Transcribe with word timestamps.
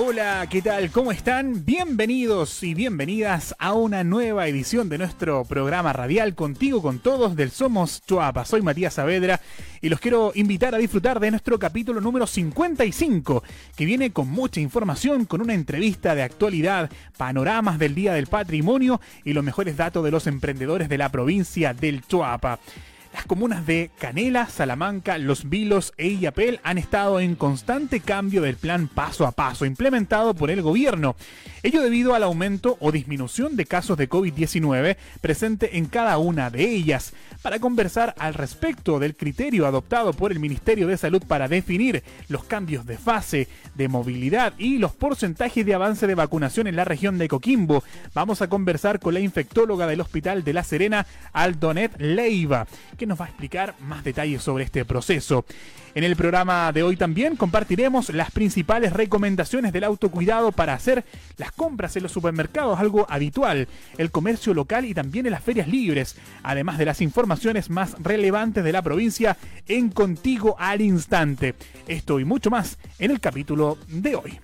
Hola, 0.00 0.46
¿qué 0.48 0.62
tal? 0.62 0.92
¿Cómo 0.92 1.10
están? 1.10 1.64
Bienvenidos 1.64 2.62
y 2.62 2.72
bienvenidas 2.72 3.56
a 3.58 3.72
una 3.72 4.04
nueva 4.04 4.46
edición 4.46 4.88
de 4.88 4.96
nuestro 4.96 5.44
programa 5.44 5.92
radial 5.92 6.36
Contigo 6.36 6.80
con 6.80 7.00
Todos 7.00 7.34
del 7.34 7.50
Somos 7.50 8.00
Chuapa. 8.06 8.44
Soy 8.44 8.62
Matías 8.62 8.94
Saavedra 8.94 9.40
y 9.80 9.88
los 9.88 9.98
quiero 9.98 10.30
invitar 10.36 10.72
a 10.72 10.78
disfrutar 10.78 11.18
de 11.18 11.32
nuestro 11.32 11.58
capítulo 11.58 12.00
número 12.00 12.28
55, 12.28 13.42
que 13.74 13.84
viene 13.86 14.12
con 14.12 14.28
mucha 14.28 14.60
información, 14.60 15.24
con 15.24 15.40
una 15.40 15.54
entrevista 15.54 16.14
de 16.14 16.22
actualidad, 16.22 16.90
panoramas 17.16 17.80
del 17.80 17.96
Día 17.96 18.14
del 18.14 18.28
Patrimonio 18.28 19.00
y 19.24 19.32
los 19.32 19.42
mejores 19.42 19.76
datos 19.76 20.04
de 20.04 20.12
los 20.12 20.28
emprendedores 20.28 20.88
de 20.88 20.98
la 20.98 21.08
provincia 21.08 21.74
del 21.74 22.06
Chuapa. 22.06 22.60
Las 23.12 23.24
comunas 23.24 23.66
de 23.66 23.90
Canela, 23.98 24.48
Salamanca, 24.48 25.18
Los 25.18 25.48
Vilos 25.48 25.92
e 25.96 26.08
Illapel 26.08 26.60
han 26.62 26.78
estado 26.78 27.20
en 27.20 27.36
constante 27.36 28.00
cambio 28.00 28.42
del 28.42 28.56
plan 28.56 28.88
paso 28.88 29.26
a 29.26 29.32
paso 29.32 29.64
implementado 29.64 30.34
por 30.34 30.50
el 30.50 30.62
gobierno. 30.62 31.16
Ello 31.62 31.82
debido 31.82 32.14
al 32.14 32.22
aumento 32.22 32.76
o 32.80 32.92
disminución 32.92 33.56
de 33.56 33.66
casos 33.66 33.96
de 33.96 34.08
COVID-19 34.08 34.96
presente 35.20 35.78
en 35.78 35.86
cada 35.86 36.18
una 36.18 36.50
de 36.50 36.68
ellas. 36.68 37.14
Para 37.42 37.60
conversar 37.60 38.16
al 38.18 38.34
respecto 38.34 38.98
del 38.98 39.14
criterio 39.14 39.64
adoptado 39.68 40.12
por 40.12 40.32
el 40.32 40.40
Ministerio 40.40 40.88
de 40.88 40.96
Salud 40.96 41.22
para 41.24 41.46
definir 41.46 42.02
los 42.28 42.42
cambios 42.42 42.84
de 42.84 42.98
fase, 42.98 43.46
de 43.76 43.86
movilidad 43.86 44.54
y 44.58 44.78
los 44.78 44.92
porcentajes 44.92 45.64
de 45.64 45.72
avance 45.72 46.08
de 46.08 46.16
vacunación 46.16 46.66
en 46.66 46.74
la 46.74 46.84
región 46.84 47.16
de 47.16 47.28
Coquimbo, 47.28 47.84
vamos 48.12 48.42
a 48.42 48.48
conversar 48.48 48.98
con 48.98 49.14
la 49.14 49.20
infectóloga 49.20 49.86
del 49.86 50.00
Hospital 50.00 50.42
de 50.42 50.52
La 50.52 50.64
Serena, 50.64 51.06
Aldonet 51.32 51.92
Leiva 52.00 52.66
que 52.96 53.06
nos 53.06 53.20
va 53.20 53.26
a 53.26 53.28
explicar 53.28 53.76
más 53.80 54.02
detalles 54.02 54.42
sobre 54.42 54.64
este 54.64 54.84
proceso. 54.84 55.44
En 55.94 56.04
el 56.04 56.16
programa 56.16 56.70
de 56.72 56.82
hoy 56.82 56.96
también 56.96 57.36
compartiremos 57.36 58.10
las 58.10 58.30
principales 58.30 58.92
recomendaciones 58.92 59.72
del 59.72 59.84
autocuidado 59.84 60.52
para 60.52 60.74
hacer 60.74 61.04
las 61.38 61.50
compras 61.52 61.96
en 61.96 62.02
los 62.02 62.12
supermercados, 62.12 62.78
algo 62.78 63.06
habitual, 63.08 63.68
el 63.96 64.10
comercio 64.10 64.54
local 64.54 64.84
y 64.84 64.94
también 64.94 65.26
en 65.26 65.32
las 65.32 65.42
ferias 65.42 65.66
libres, 65.66 66.16
además 66.42 66.78
de 66.78 66.84
las 66.84 67.00
informaciones 67.00 67.27
más 67.68 67.94
relevantes 68.00 68.64
de 68.64 68.72
la 68.72 68.82
provincia 68.82 69.36
en 69.66 69.90
Contigo 69.90 70.56
al 70.58 70.80
Instante. 70.80 71.54
Esto 71.86 72.18
y 72.18 72.24
mucho 72.24 72.50
más 72.50 72.78
en 72.98 73.10
el 73.10 73.20
capítulo 73.20 73.78
de 73.88 74.16
hoy. 74.16 74.40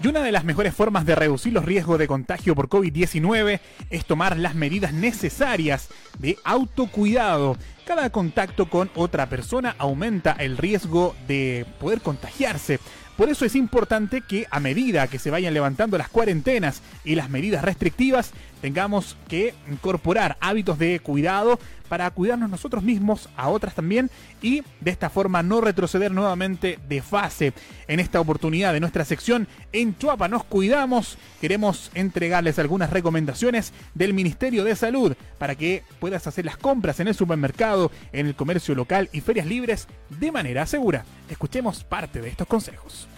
Y 0.00 0.06
una 0.06 0.20
de 0.22 0.30
las 0.30 0.44
mejores 0.44 0.74
formas 0.74 1.04
de 1.06 1.16
reducir 1.16 1.52
los 1.52 1.64
riesgos 1.64 1.98
de 1.98 2.06
contagio 2.06 2.54
por 2.54 2.68
COVID-19 2.68 3.58
es 3.90 4.04
tomar 4.04 4.36
las 4.36 4.54
medidas 4.54 4.92
necesarias 4.92 5.88
de 6.20 6.38
autocuidado. 6.44 7.56
Cada 7.84 8.10
contacto 8.10 8.70
con 8.70 8.90
otra 8.94 9.28
persona 9.28 9.74
aumenta 9.76 10.36
el 10.38 10.56
riesgo 10.56 11.16
de 11.26 11.66
poder 11.80 12.00
contagiarse. 12.00 12.78
Por 13.16 13.28
eso 13.28 13.44
es 13.44 13.56
importante 13.56 14.20
que 14.20 14.46
a 14.52 14.60
medida 14.60 15.08
que 15.08 15.18
se 15.18 15.32
vayan 15.32 15.52
levantando 15.52 15.98
las 15.98 16.08
cuarentenas 16.08 16.80
y 17.04 17.16
las 17.16 17.28
medidas 17.28 17.64
restrictivas, 17.64 18.30
tengamos 18.60 19.16
que 19.28 19.54
incorporar 19.70 20.36
hábitos 20.40 20.78
de 20.78 21.00
cuidado 21.00 21.58
para 21.88 22.10
cuidarnos 22.10 22.50
nosotros 22.50 22.82
mismos, 22.82 23.28
a 23.36 23.48
otras 23.48 23.74
también, 23.74 24.10
y 24.42 24.62
de 24.80 24.90
esta 24.90 25.10
forma 25.10 25.42
no 25.42 25.60
retroceder 25.60 26.12
nuevamente 26.12 26.78
de 26.88 27.02
fase. 27.02 27.52
En 27.86 27.98
esta 28.00 28.20
oportunidad 28.20 28.72
de 28.72 28.80
nuestra 28.80 29.04
sección 29.04 29.48
En 29.72 29.96
Chuapa 29.96 30.28
nos 30.28 30.44
cuidamos, 30.44 31.18
queremos 31.40 31.90
entregarles 31.94 32.58
algunas 32.58 32.90
recomendaciones 32.90 33.72
del 33.94 34.14
Ministerio 34.14 34.64
de 34.64 34.76
Salud 34.76 35.14
para 35.38 35.54
que 35.54 35.82
puedas 35.98 36.26
hacer 36.26 36.44
las 36.44 36.56
compras 36.56 37.00
en 37.00 37.08
el 37.08 37.14
supermercado, 37.14 37.90
en 38.12 38.26
el 38.26 38.34
comercio 38.34 38.74
local 38.74 39.08
y 39.12 39.20
ferias 39.20 39.46
libres 39.46 39.88
de 40.10 40.30
manera 40.32 40.66
segura. 40.66 41.04
Escuchemos 41.30 41.84
parte 41.84 42.20
de 42.20 42.28
estos 42.28 42.46
consejos. 42.46 43.08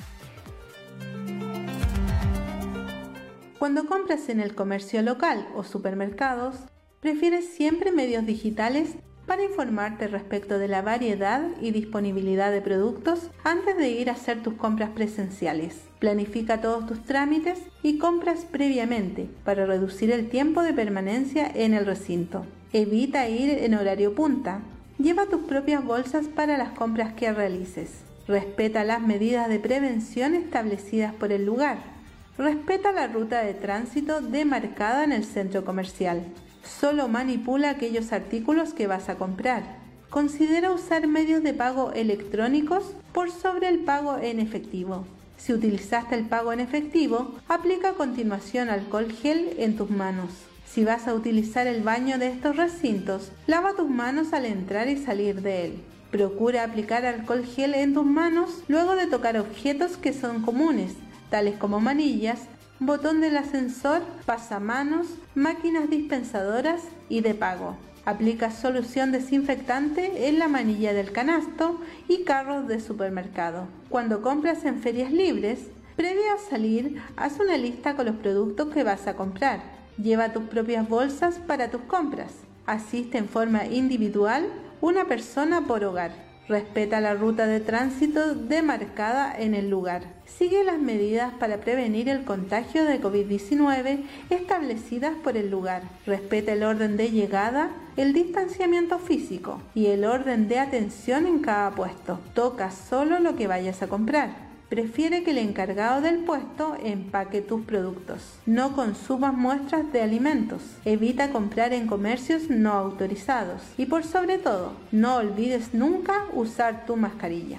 Cuando 3.60 3.84
compras 3.84 4.30
en 4.30 4.40
el 4.40 4.54
comercio 4.54 5.02
local 5.02 5.46
o 5.54 5.64
supermercados, 5.64 6.56
prefieres 7.00 7.44
siempre 7.44 7.92
medios 7.92 8.24
digitales 8.24 8.94
para 9.26 9.44
informarte 9.44 10.08
respecto 10.08 10.58
de 10.58 10.66
la 10.66 10.80
variedad 10.80 11.42
y 11.60 11.70
disponibilidad 11.70 12.52
de 12.52 12.62
productos 12.62 13.30
antes 13.44 13.76
de 13.76 13.90
ir 13.90 14.08
a 14.08 14.14
hacer 14.14 14.42
tus 14.42 14.54
compras 14.54 14.88
presenciales. 14.94 15.82
Planifica 15.98 16.62
todos 16.62 16.86
tus 16.86 17.04
trámites 17.04 17.58
y 17.82 17.98
compras 17.98 18.46
previamente 18.50 19.28
para 19.44 19.66
reducir 19.66 20.10
el 20.10 20.30
tiempo 20.30 20.62
de 20.62 20.72
permanencia 20.72 21.46
en 21.54 21.74
el 21.74 21.84
recinto. 21.84 22.46
Evita 22.72 23.28
ir 23.28 23.50
en 23.50 23.74
horario 23.74 24.14
punta. 24.14 24.62
Lleva 24.96 25.26
tus 25.26 25.42
propias 25.42 25.84
bolsas 25.84 26.28
para 26.28 26.56
las 26.56 26.70
compras 26.70 27.12
que 27.12 27.30
realices. 27.30 27.90
Respeta 28.26 28.84
las 28.84 29.02
medidas 29.02 29.50
de 29.50 29.58
prevención 29.58 30.34
establecidas 30.34 31.12
por 31.12 31.30
el 31.30 31.44
lugar 31.44 31.99
Respeta 32.38 32.92
la 32.92 33.06
ruta 33.06 33.42
de 33.42 33.54
tránsito 33.54 34.20
demarcada 34.20 35.04
en 35.04 35.12
el 35.12 35.24
centro 35.24 35.64
comercial. 35.64 36.24
Solo 36.64 37.08
manipula 37.08 37.70
aquellos 37.70 38.12
artículos 38.12 38.72
que 38.72 38.86
vas 38.86 39.08
a 39.08 39.16
comprar. 39.16 39.78
Considera 40.08 40.72
usar 40.72 41.06
medios 41.06 41.42
de 41.42 41.54
pago 41.54 41.92
electrónicos 41.92 42.94
por 43.12 43.30
sobre 43.30 43.68
el 43.68 43.80
pago 43.80 44.18
en 44.18 44.40
efectivo. 44.40 45.04
Si 45.36 45.52
utilizaste 45.52 46.14
el 46.14 46.26
pago 46.26 46.52
en 46.52 46.60
efectivo, 46.60 47.34
aplica 47.48 47.90
a 47.90 47.94
continuación 47.94 48.68
alcohol 48.68 49.10
gel 49.10 49.54
en 49.58 49.76
tus 49.76 49.90
manos. 49.90 50.30
Si 50.66 50.84
vas 50.84 51.08
a 51.08 51.14
utilizar 51.14 51.66
el 51.66 51.82
baño 51.82 52.18
de 52.18 52.28
estos 52.28 52.56
recintos, 52.56 53.32
lava 53.46 53.74
tus 53.74 53.88
manos 53.88 54.32
al 54.32 54.44
entrar 54.44 54.88
y 54.88 54.96
salir 54.96 55.42
de 55.42 55.66
él. 55.66 55.72
Procura 56.10 56.64
aplicar 56.64 57.04
alcohol 57.06 57.44
gel 57.44 57.74
en 57.74 57.94
tus 57.94 58.04
manos 58.04 58.62
luego 58.68 58.96
de 58.96 59.06
tocar 59.06 59.36
objetos 59.36 59.96
que 59.96 60.12
son 60.12 60.42
comunes, 60.42 60.92
tales 61.30 61.56
como 61.56 61.80
manillas, 61.80 62.40
botón 62.80 63.20
del 63.20 63.36
ascensor, 63.36 64.02
pasamanos, 64.26 65.06
máquinas 65.34 65.88
dispensadoras 65.88 66.82
y 67.08 67.20
de 67.20 67.34
pago. 67.34 67.76
Aplica 68.04 68.50
solución 68.50 69.12
desinfectante 69.12 70.28
en 70.28 70.38
la 70.38 70.48
manilla 70.48 70.92
del 70.92 71.12
canasto 71.12 71.78
y 72.08 72.24
carros 72.24 72.66
de 72.66 72.80
supermercado. 72.80 73.68
Cuando 73.88 74.22
compras 74.22 74.64
en 74.64 74.80
ferias 74.80 75.12
libres, 75.12 75.68
previo 75.96 76.32
a 76.34 76.50
salir, 76.50 77.00
haz 77.16 77.38
una 77.38 77.58
lista 77.58 77.94
con 77.94 78.06
los 78.06 78.16
productos 78.16 78.72
que 78.72 78.84
vas 78.84 79.06
a 79.06 79.14
comprar. 79.14 79.60
Lleva 79.98 80.32
tus 80.32 80.44
propias 80.44 80.88
bolsas 80.88 81.38
para 81.38 81.70
tus 81.70 81.82
compras. 81.82 82.32
Asiste 82.64 83.18
en 83.18 83.28
forma 83.28 83.66
individual 83.66 84.46
una 84.80 85.06
persona 85.06 85.66
por 85.66 85.84
hogar. 85.84 86.29
Respeta 86.50 87.00
la 87.00 87.14
ruta 87.14 87.46
de 87.46 87.60
tránsito 87.60 88.34
demarcada 88.34 89.32
en 89.38 89.54
el 89.54 89.70
lugar. 89.70 90.02
Sigue 90.26 90.64
las 90.64 90.80
medidas 90.80 91.32
para 91.34 91.58
prevenir 91.58 92.08
el 92.08 92.24
contagio 92.24 92.84
de 92.84 93.00
COVID-19 93.00 94.02
establecidas 94.30 95.14
por 95.22 95.36
el 95.36 95.48
lugar. 95.48 95.84
Respeta 96.06 96.52
el 96.54 96.64
orden 96.64 96.96
de 96.96 97.12
llegada, 97.12 97.70
el 97.96 98.12
distanciamiento 98.12 98.98
físico 98.98 99.62
y 99.76 99.86
el 99.86 100.04
orden 100.04 100.48
de 100.48 100.58
atención 100.58 101.28
en 101.28 101.38
cada 101.38 101.70
puesto. 101.70 102.18
Toca 102.34 102.72
solo 102.72 103.20
lo 103.20 103.36
que 103.36 103.46
vayas 103.46 103.80
a 103.82 103.86
comprar 103.86 104.49
prefiere 104.70 105.24
que 105.24 105.32
el 105.32 105.38
encargado 105.38 106.00
del 106.00 106.20
puesto 106.20 106.76
empaque 106.82 107.42
tus 107.42 107.62
productos. 107.62 108.22
No 108.46 108.74
consumas 108.76 109.34
muestras 109.34 109.92
de 109.92 110.00
alimentos. 110.00 110.62
Evita 110.84 111.30
comprar 111.30 111.72
en 111.72 111.88
comercios 111.88 112.48
no 112.48 112.72
autorizados. 112.72 113.62
Y 113.76 113.86
por 113.86 114.04
sobre 114.04 114.38
todo, 114.38 114.72
no 114.92 115.16
olvides 115.16 115.74
nunca 115.74 116.24
usar 116.32 116.86
tu 116.86 116.96
mascarilla. 116.96 117.58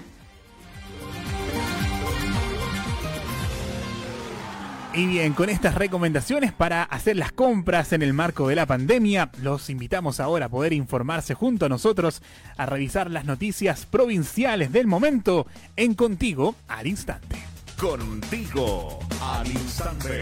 Y 4.93 5.05
bien, 5.05 5.31
con 5.31 5.49
estas 5.49 5.75
recomendaciones 5.75 6.51
para 6.51 6.83
hacer 6.83 7.15
las 7.15 7.31
compras 7.31 7.93
en 7.93 8.01
el 8.01 8.11
marco 8.11 8.49
de 8.49 8.55
la 8.55 8.65
pandemia, 8.65 9.31
los 9.41 9.69
invitamos 9.69 10.19
ahora 10.19 10.47
a 10.47 10.49
poder 10.49 10.73
informarse 10.73 11.33
junto 11.33 11.65
a 11.65 11.69
nosotros, 11.69 12.21
a 12.57 12.65
revisar 12.65 13.09
las 13.09 13.23
noticias 13.23 13.85
provinciales 13.85 14.73
del 14.73 14.87
momento 14.87 15.47
en 15.77 15.93
Contigo 15.93 16.55
al 16.67 16.87
Instante. 16.87 17.37
Contigo 17.79 18.99
al 19.21 19.47
Instante. 19.47 20.21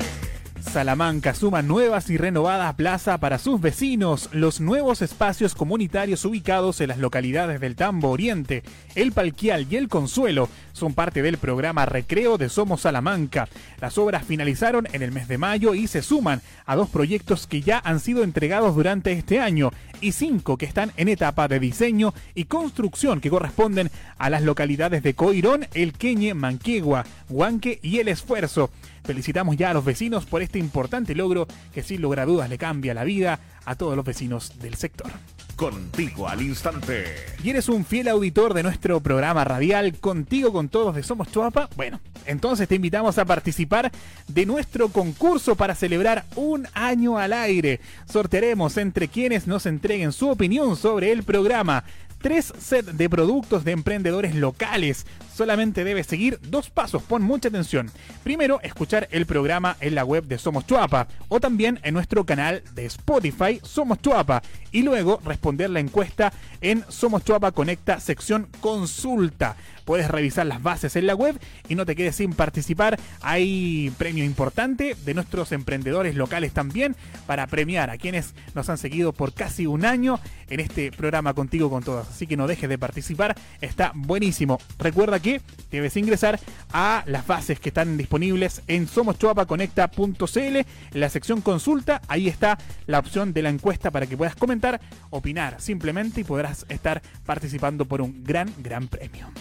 Salamanca 0.69 1.33
suma 1.33 1.63
nuevas 1.63 2.11
y 2.11 2.17
renovadas 2.17 2.75
plaza 2.75 3.17
para 3.17 3.39
sus 3.39 3.59
vecinos. 3.59 4.29
Los 4.33 4.61
nuevos 4.61 5.01
espacios 5.01 5.55
comunitarios 5.55 6.23
ubicados 6.25 6.79
en 6.79 6.89
las 6.89 6.99
localidades 6.99 7.59
del 7.59 7.75
Tambo 7.75 8.11
Oriente, 8.11 8.61
El 8.93 9.11
Palquial 9.11 9.65
y 9.69 9.77
El 9.77 9.87
Consuelo 9.87 10.47
son 10.73 10.93
parte 10.93 11.23
del 11.23 11.39
programa 11.39 11.87
Recreo 11.87 12.37
de 12.37 12.49
Somos 12.49 12.81
Salamanca. 12.81 13.49
Las 13.81 13.97
obras 13.97 14.23
finalizaron 14.23 14.87
en 14.93 15.01
el 15.01 15.11
mes 15.11 15.27
de 15.27 15.39
mayo 15.39 15.73
y 15.73 15.87
se 15.87 16.03
suman 16.03 16.41
a 16.67 16.75
dos 16.75 16.89
proyectos 16.89 17.47
que 17.47 17.61
ya 17.61 17.81
han 17.83 17.99
sido 17.99 18.23
entregados 18.23 18.75
durante 18.75 19.11
este 19.11 19.39
año 19.39 19.71
y 20.01 20.11
cinco 20.11 20.57
que 20.57 20.65
están 20.65 20.91
en 20.97 21.09
etapa 21.09 21.47
de 21.47 21.59
diseño 21.59 22.13
y 22.35 22.45
construcción 22.45 23.21
que 23.21 23.31
corresponden 23.31 23.89
a 24.19 24.29
las 24.29 24.43
localidades 24.43 25.01
de 25.01 25.15
Coirón, 25.15 25.67
El 25.73 25.93
Queñe, 25.93 26.35
Manquegua, 26.35 27.05
Huanque 27.27 27.79
y 27.81 27.97
El 27.97 28.07
Esfuerzo. 28.07 28.69
Felicitamos 29.03 29.57
ya 29.57 29.71
a 29.71 29.73
los 29.73 29.85
vecinos 29.85 30.25
por 30.25 30.41
este 30.41 30.59
importante 30.59 31.15
logro 31.15 31.47
que 31.73 31.83
sin 31.83 32.01
lugar 32.01 32.19
a 32.19 32.25
dudas 32.25 32.49
le 32.49 32.57
cambia 32.57 32.93
la 32.93 33.03
vida 33.03 33.39
a 33.65 33.75
todos 33.75 33.95
los 33.95 34.05
vecinos 34.05 34.59
del 34.59 34.75
sector. 34.75 35.11
Contigo 35.55 36.29
al 36.29 36.41
instante. 36.41 37.03
¿Y 37.43 37.49
eres 37.49 37.67
un 37.67 37.83
fiel 37.83 38.07
auditor 38.07 38.53
de 38.53 38.63
nuestro 38.63 39.01
programa 39.01 39.43
radial 39.43 39.97
Contigo 39.99 40.53
con 40.53 40.69
Todos 40.69 40.95
de 40.95 41.03
Somos 41.03 41.29
Chuapa? 41.31 41.69
Bueno, 41.75 41.99
entonces 42.25 42.67
te 42.67 42.75
invitamos 42.75 43.17
a 43.17 43.25
participar 43.25 43.91
de 44.27 44.45
nuestro 44.45 44.87
concurso 44.87 45.55
para 45.55 45.75
celebrar 45.75 46.23
un 46.35 46.65
año 46.73 47.17
al 47.17 47.33
aire. 47.33 47.81
Sortearemos 48.09 48.77
entre 48.77 49.09
quienes 49.09 49.47
nos 49.47 49.65
entreguen 49.65 50.13
su 50.13 50.29
opinión 50.29 50.77
sobre 50.77 51.11
el 51.11 51.23
programa 51.23 51.83
tres 52.21 52.53
sets 52.57 52.97
de 52.97 53.09
productos 53.09 53.63
de 53.63 53.71
emprendedores 53.71 54.35
locales. 54.35 55.05
Solamente 55.33 55.83
debes 55.83 56.07
seguir 56.07 56.39
dos 56.41 56.69
pasos, 56.69 57.01
pon 57.01 57.21
mucha 57.21 57.47
atención. 57.47 57.89
Primero, 58.23 58.59
escuchar 58.61 59.07
el 59.11 59.25
programa 59.25 59.77
en 59.79 59.95
la 59.95 60.03
web 60.03 60.25
de 60.25 60.37
Somos 60.37 60.67
Chuapa 60.67 61.07
o 61.29 61.39
también 61.39 61.79
en 61.83 61.93
nuestro 61.93 62.25
canal 62.25 62.61
de 62.75 62.85
Spotify 62.85 63.59
Somos 63.63 64.01
Chuapa 64.01 64.41
y 64.71 64.83
luego 64.83 65.21
responder 65.23 65.69
la 65.69 65.79
encuesta 65.79 66.33
en 66.61 66.83
Somos 66.89 67.23
Chuapa 67.23 67.51
Conecta 67.51 67.99
sección 67.99 68.47
consulta 68.59 69.55
puedes 69.89 70.07
revisar 70.07 70.45
las 70.45 70.61
bases 70.61 70.95
en 70.97 71.07
la 71.07 71.15
web 71.15 71.35
y 71.67 71.73
no 71.73 71.83
te 71.83 71.95
quedes 71.95 72.17
sin 72.17 72.33
participar. 72.33 72.99
Hay 73.21 73.91
premio 73.97 74.23
importante 74.23 74.95
de 75.03 75.13
nuestros 75.15 75.51
emprendedores 75.51 76.13
locales 76.13 76.53
también 76.53 76.95
para 77.25 77.47
premiar 77.47 77.89
a 77.89 77.97
quienes 77.97 78.35
nos 78.53 78.69
han 78.69 78.77
seguido 78.77 79.13
por 79.13 79.33
casi 79.33 79.65
un 79.65 79.85
año 79.85 80.19
en 80.47 80.59
este 80.59 80.91
programa 80.91 81.33
Contigo 81.33 81.71
con 81.71 81.81
Todas. 81.81 82.07
Así 82.07 82.27
que 82.27 82.37
no 82.37 82.45
dejes 82.45 82.69
de 82.69 82.77
participar, 82.77 83.35
está 83.61 83.91
buenísimo. 83.95 84.59
Recuerda 84.77 85.19
que 85.19 85.41
debes 85.71 85.97
ingresar 85.97 86.39
a 86.71 87.01
las 87.07 87.25
bases 87.25 87.59
que 87.59 87.69
están 87.69 87.97
disponibles 87.97 88.61
en 88.67 88.87
somoschuapaconecta.cl 88.87 90.37
en 90.37 90.65
la 90.93 91.09
sección 91.09 91.41
consulta. 91.41 92.03
Ahí 92.07 92.27
está 92.27 92.59
la 92.85 92.99
opción 92.99 93.33
de 93.33 93.41
la 93.41 93.49
encuesta 93.49 93.89
para 93.89 94.05
que 94.05 94.15
puedas 94.15 94.35
comentar, 94.35 94.79
opinar 95.09 95.59
simplemente 95.59 96.21
y 96.21 96.25
podrás 96.25 96.67
estar 96.69 97.01
participando 97.25 97.85
por 97.85 98.01
un 98.01 98.23
gran, 98.23 98.53
gran 98.59 98.87
premio. 98.87 99.31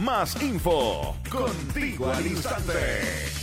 Más 0.00 0.42
info 0.42 1.14
contigo 1.30 2.10
al 2.10 2.26
instante. 2.26 2.72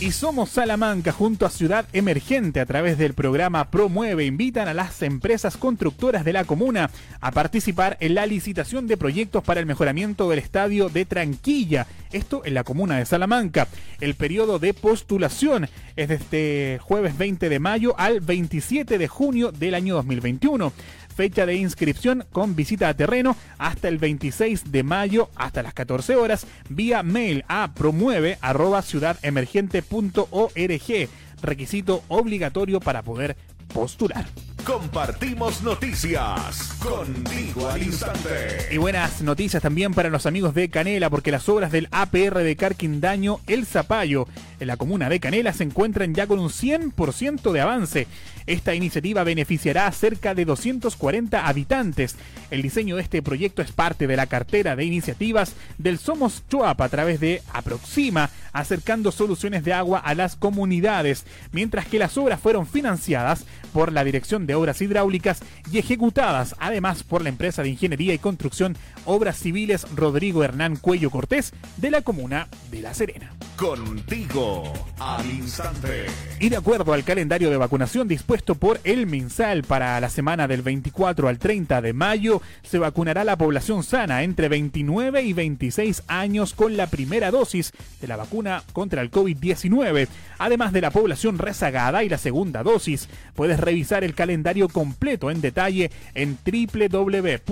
Y 0.00 0.10
somos 0.10 0.50
Salamanca 0.50 1.12
junto 1.12 1.46
a 1.46 1.50
Ciudad 1.50 1.86
Emergente 1.92 2.58
a 2.58 2.66
través 2.66 2.98
del 2.98 3.14
programa 3.14 3.70
Promueve 3.70 4.24
invitan 4.24 4.66
a 4.66 4.74
las 4.74 5.02
empresas 5.02 5.56
constructoras 5.56 6.24
de 6.24 6.32
la 6.32 6.44
comuna 6.44 6.90
a 7.20 7.30
participar 7.30 7.96
en 8.00 8.16
la 8.16 8.26
licitación 8.26 8.88
de 8.88 8.96
proyectos 8.96 9.44
para 9.44 9.60
el 9.60 9.66
mejoramiento 9.66 10.28
del 10.28 10.40
estadio 10.40 10.88
de 10.88 11.04
Tranquilla, 11.04 11.86
esto 12.10 12.42
en 12.44 12.54
la 12.54 12.64
comuna 12.64 12.98
de 12.98 13.06
Salamanca. 13.06 13.68
El 14.00 14.14
periodo 14.14 14.58
de 14.58 14.74
postulación 14.74 15.68
es 15.94 16.08
desde 16.08 16.14
este 16.14 16.78
jueves 16.80 17.16
20 17.16 17.48
de 17.48 17.58
mayo 17.60 17.94
al 17.98 18.20
27 18.20 18.98
de 18.98 19.08
junio 19.08 19.52
del 19.52 19.74
año 19.74 19.94
2021 19.94 20.72
fecha 21.18 21.46
de 21.46 21.56
inscripción 21.56 22.24
con 22.30 22.54
visita 22.54 22.88
a 22.88 22.94
terreno 22.94 23.36
hasta 23.58 23.88
el 23.88 23.98
26 23.98 24.70
de 24.70 24.84
mayo 24.84 25.30
hasta 25.34 25.64
las 25.64 25.74
14 25.74 26.14
horas 26.14 26.46
vía 26.68 27.02
mail 27.02 27.44
a 27.48 27.74
promueve 27.74 28.38
arroba 28.40 28.82
ciudademergente.org. 28.82 31.08
Requisito 31.42 32.04
obligatorio 32.06 32.78
para 32.78 33.02
poder 33.02 33.36
postular. 33.74 34.26
Compartimos 34.64 35.62
noticias 35.62 36.74
contigo 36.80 37.68
al 37.68 37.82
instante. 37.82 38.68
Y 38.70 38.76
buenas 38.76 39.22
noticias 39.22 39.62
también 39.62 39.94
para 39.94 40.10
los 40.10 40.26
amigos 40.26 40.54
de 40.54 40.68
Canela, 40.68 41.10
porque 41.10 41.32
las 41.32 41.48
obras 41.48 41.72
del 41.72 41.88
APR 41.90 42.44
de 42.44 42.54
Carquindaño, 42.54 43.40
El 43.46 43.66
Zapallo, 43.66 44.28
en 44.60 44.68
la 44.68 44.76
comuna 44.76 45.08
de 45.08 45.20
Canela, 45.20 45.52
se 45.52 45.64
encuentran 45.64 46.14
ya 46.14 46.26
con 46.26 46.38
un 46.38 46.50
100% 46.50 47.50
de 47.50 47.60
avance. 47.60 48.06
Esta 48.48 48.74
iniciativa 48.74 49.24
beneficiará 49.24 49.86
a 49.86 49.92
cerca 49.92 50.34
de 50.34 50.46
240 50.46 51.46
habitantes. 51.46 52.16
El 52.50 52.62
diseño 52.62 52.96
de 52.96 53.02
este 53.02 53.20
proyecto 53.20 53.60
es 53.60 53.72
parte 53.72 54.06
de 54.06 54.16
la 54.16 54.26
cartera 54.26 54.74
de 54.74 54.86
iniciativas 54.86 55.52
del 55.76 55.98
Somos 55.98 56.44
Choapa 56.48 56.84
a 56.84 56.88
través 56.88 57.20
de 57.20 57.42
Aproxima, 57.52 58.30
acercando 58.54 59.12
soluciones 59.12 59.64
de 59.64 59.74
agua 59.74 59.98
a 59.98 60.14
las 60.14 60.34
comunidades, 60.34 61.26
mientras 61.52 61.84
que 61.84 61.98
las 61.98 62.16
obras 62.16 62.40
fueron 62.40 62.66
financiadas 62.66 63.44
por 63.74 63.92
la 63.92 64.02
Dirección 64.02 64.46
de 64.46 64.54
Obras 64.54 64.80
Hidráulicas 64.80 65.40
y 65.70 65.76
ejecutadas 65.76 66.54
además 66.58 67.02
por 67.02 67.20
la 67.20 67.28
empresa 67.28 67.62
de 67.62 67.68
Ingeniería 67.68 68.14
y 68.14 68.18
Construcción 68.18 68.78
Obras 69.04 69.36
Civiles 69.36 69.86
Rodrigo 69.94 70.42
Hernán 70.42 70.76
Cuello 70.76 71.10
Cortés 71.10 71.52
de 71.76 71.90
la 71.90 72.00
comuna 72.00 72.48
de 72.70 72.80
La 72.80 72.94
Serena. 72.94 73.34
Contigo 73.56 74.72
al 74.98 75.26
instante. 75.26 76.06
Y 76.40 76.48
de 76.48 76.56
acuerdo 76.56 76.94
al 76.94 77.04
calendario 77.04 77.50
de 77.50 77.56
vacunación 77.56 78.08
dispuesto 78.08 78.37
por 78.42 78.80
el 78.84 79.06
MinSal 79.06 79.62
para 79.62 80.00
la 80.00 80.08
semana 80.10 80.48
del 80.48 80.62
24 80.62 81.28
al 81.28 81.38
30 81.38 81.82
de 81.82 81.92
mayo, 81.92 82.40
se 82.62 82.78
vacunará 82.78 83.24
la 83.24 83.36
población 83.36 83.82
sana 83.82 84.22
entre 84.22 84.48
29 84.48 85.22
y 85.22 85.32
26 85.32 86.04
años 86.08 86.54
con 86.54 86.76
la 86.76 86.86
primera 86.86 87.30
dosis 87.30 87.72
de 88.00 88.08
la 88.08 88.16
vacuna 88.16 88.62
contra 88.72 89.02
el 89.02 89.10
COVID-19, 89.10 90.08
además 90.38 90.72
de 90.72 90.80
la 90.80 90.90
población 90.90 91.38
rezagada 91.38 92.04
y 92.04 92.08
la 92.08 92.18
segunda 92.18 92.62
dosis. 92.62 93.08
Puedes 93.34 93.60
revisar 93.60 94.04
el 94.04 94.14
calendario 94.14 94.68
completo 94.68 95.30
en 95.30 95.40
detalle 95.40 95.90
en 96.14 96.38
www.minsal.cl 96.44 97.48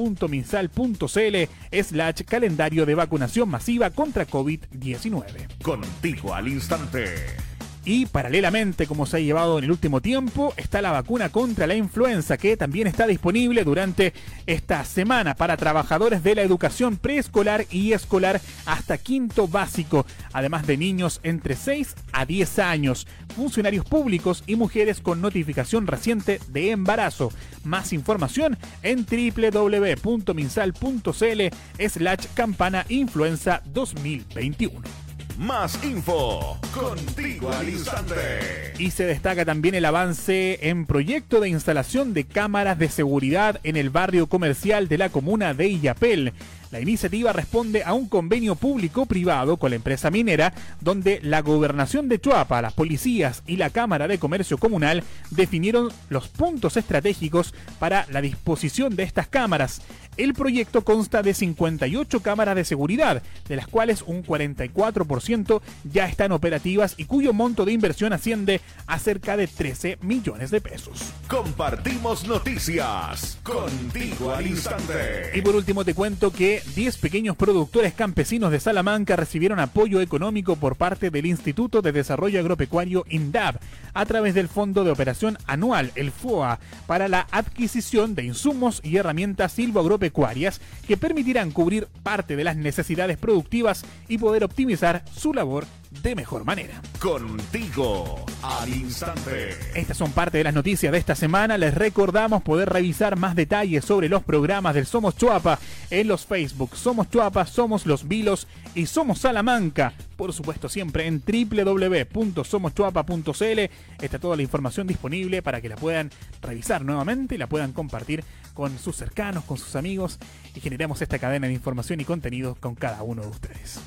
slash 1.83 2.23
calendario 2.23 2.87
de 2.87 2.94
vacunación 2.94 3.49
masiva 3.49 3.91
contra 3.91 4.27
COVID-19. 4.27 5.62
Contigo 5.62 6.35
al 6.35 6.49
instante. 6.49 7.56
Y 7.87 8.05
paralelamente, 8.06 8.87
como 8.88 9.06
se 9.06 9.19
ha 9.19 9.21
llevado 9.21 9.59
en 9.59 9.65
el 9.65 9.71
último 9.71 10.03
tiempo, 10.03 10.53
está 10.56 10.83
la 10.83 10.91
vacuna 10.91 11.29
contra 11.29 11.69
la 11.69 11.77
influenza 11.77 12.37
que 12.37 12.56
también 12.56 12.88
está 12.88 13.06
disponible 13.06 13.62
durante 13.62 14.12
esta 14.47 14.85
semana 14.85 15.37
para 15.37 15.56
trabajadores 15.56 16.25
de 16.25 16.35
la 16.35 16.43
educación 16.43 16.97
preescolar 16.97 17.65
y 17.71 17.93
escolar 17.93 18.41
hasta 18.67 18.99
quinto 18.99 19.47
básico, 19.47 20.05
además 20.33 20.67
de 20.67 20.77
niños 20.77 21.21
entre 21.23 21.55
6 21.55 21.94
a 22.12 22.27
10 22.27 22.59
años, 22.59 23.07
funcionarios 23.37 23.85
públicos 23.85 24.43
y 24.49 24.57
mujeres 24.57 25.00
con 25.00 25.21
notificación 25.21 25.87
reciente 25.87 26.40
de 26.49 26.73
embarazo. 26.73 27.33
Más 27.62 27.93
información 27.93 28.59
en 28.83 29.07
www.minsal.cl 29.07 31.88
slash 31.88 32.26
campana 32.35 32.85
influenza 32.88 33.62
2021 33.66 35.06
más 35.38 35.83
info 35.85 36.59
contigo 36.75 37.50
al 37.50 37.69
instante. 37.69 38.75
Y 38.78 38.90
se 38.90 39.05
destaca 39.05 39.45
también 39.45 39.75
el 39.75 39.85
avance 39.85 40.59
en 40.69 40.87
proyecto 40.87 41.40
de 41.40 41.49
instalación 41.49 42.14
de 42.14 42.25
cámaras 42.25 42.78
de 42.78 42.88
seguridad 42.88 43.61
en 43.62 43.76
el 43.76 43.90
barrio 43.90 44.28
comercial 44.28 44.88
de 44.88 44.99
la 44.99 45.09
comuna 45.09 45.55
de 45.55 45.69
Illapel. 45.69 46.33
La 46.70 46.80
iniciativa 46.80 47.32
responde 47.32 47.85
a 47.85 47.92
un 47.92 48.08
convenio 48.08 48.56
público-privado 48.56 49.56
con 49.56 49.70
la 49.70 49.76
empresa 49.76 50.11
minera, 50.11 50.52
donde 50.80 51.20
la 51.23 51.42
gobernación 51.42 52.08
de 52.08 52.20
Chuapa, 52.20 52.62
las 52.62 52.73
policías 52.73 53.42
y 53.46 53.56
la 53.56 53.70
Cámara 53.70 54.08
de 54.08 54.18
Comercio 54.18 54.58
Comunal 54.58 55.04
definieron 55.30 55.90
los 56.08 56.28
puntos 56.28 56.76
estratégicos 56.76 57.54
para 57.78 58.06
la 58.11 58.20
disposición 58.20 58.96
de 58.96 59.04
estas 59.04 59.28
cámaras. 59.28 59.80
El 60.16 60.32
proyecto 60.32 60.82
consta 60.82 61.23
de 61.23 61.35
58 61.35 62.20
cámaras 62.20 62.56
de 62.56 62.64
seguridad, 62.64 63.23
de 63.49 63.56
las 63.56 63.66
cuales 63.66 64.02
un 64.06 64.25
44% 64.25 65.61
ya 65.85 66.06
están 66.06 66.32
operativas 66.32 66.94
y 66.96 67.04
cuyo 67.04 67.35
monto 67.35 67.64
de 67.66 67.73
inversión 67.73 68.14
asciende 68.14 68.62
a 68.87 68.99
cerca 68.99 69.37
de 69.37 69.46
13 69.46 69.99
millones 70.00 70.50
de 70.50 70.62
pesos. 70.62 71.12
Compartimos 71.28 72.26
noticias 72.26 73.38
contigo 73.42 74.32
al 74.32 74.46
instante. 74.46 75.32
Y 75.35 75.42
por 75.42 75.54
último 75.54 75.85
te 75.85 75.92
cuento 75.92 76.32
que 76.32 76.56
10 76.75 76.99
pequeños 76.99 77.37
productores 77.37 77.93
campesinos 77.95 78.51
de 78.51 78.61
Salamanca 78.61 79.17
recibieron 79.17 79.59
apoyo 79.59 80.01
económico 80.01 80.57
por 80.57 80.77
parte 80.77 81.11
del 81.11 81.27
Instituto 81.27 81.83
de 81.83 81.93
Desarrollo 81.93 82.41
Agropecuario 82.41 83.05
INDAB 83.09 83.59
a 83.95 84.07
través 84.07 84.35
del 84.35 84.49
Fondo 84.49 84.85
de 84.85 84.91
Operación 84.91 85.39
Anual, 85.47 85.93
el 85.95 86.11
FOA, 86.11 86.59
para 86.87 87.09
la 87.09 87.27
adquisición 87.31 88.15
de 88.15 88.25
insumos 88.25 88.81
y 88.85 88.97
herramientas 88.97 89.53
silvoagropecuarias 89.53 90.61
que 90.87 90.97
permitirán 90.97 91.51
cubrir 91.51 91.89
parte 92.03 92.37
de 92.37 92.45
las 92.45 92.57
necesidades 92.57 93.17
productivas 93.17 93.85
y 94.09 94.19
poder 94.19 94.45
optimizar 94.45 95.05
su 95.15 95.33
labor 95.33 95.67
de 96.03 96.15
mejor 96.15 96.45
manera. 96.45 96.81
Contigo 97.00 98.25
al 98.43 98.69
instante. 98.69 99.57
Estas 99.75 99.97
son 99.97 100.12
parte 100.12 100.38
de 100.38 100.45
las 100.45 100.55
noticias 100.55 100.93
de 100.93 100.99
esta 100.99 101.15
semana. 101.15 101.59
Les 101.59 101.75
recordamos 101.75 102.43
poder 102.43 102.69
revisar 102.69 103.17
más 103.17 103.35
detalles 103.35 103.85
sobre 103.85 104.09
los 104.09 104.23
programas 104.23 104.75
del 104.75 104.87
Somos 104.87 105.17
Chuapa 105.17 105.59
en 105.91 106.09
los 106.09 106.26
Facebook. 106.26 106.76
Somos 106.76 107.11
Chuapa, 107.11 107.47
Somos 107.47 107.87
Los 107.87 108.09
Vilos 108.09 108.47
y 108.75 108.87
Somos 108.87 109.21
Salamanca. 109.21 109.93
Por 110.17 110.33
supuesto, 110.33 110.69
siempre 110.69 111.07
en 111.07 111.21
www.somoschuapa.cl 111.21 113.71
está 114.00 114.19
toda 114.19 114.37
la 114.37 114.43
información 114.43 114.87
disponible 114.87 115.43
para 115.43 115.61
que 115.61 115.69
la 115.69 115.76
puedan 115.76 116.11
revisar 116.41 116.85
nuevamente 116.85 117.35
y 117.35 117.38
la 117.38 117.49
puedan 117.49 117.73
compartir 117.73 118.25
con 118.55 118.79
sus 118.79 118.97
cercanos, 118.97 119.45
con 119.45 119.59
sus 119.59 119.76
amigos 119.76 120.19
y 120.55 120.61
generemos 120.61 121.03
esta 121.03 121.19
cadena 121.19 121.47
de 121.47 121.53
información 121.53 122.00
y 122.00 122.05
contenido 122.05 122.57
con 122.59 122.75
cada 122.75 123.03
uno 123.03 123.23
de 123.23 123.29
ustedes. 123.29 123.81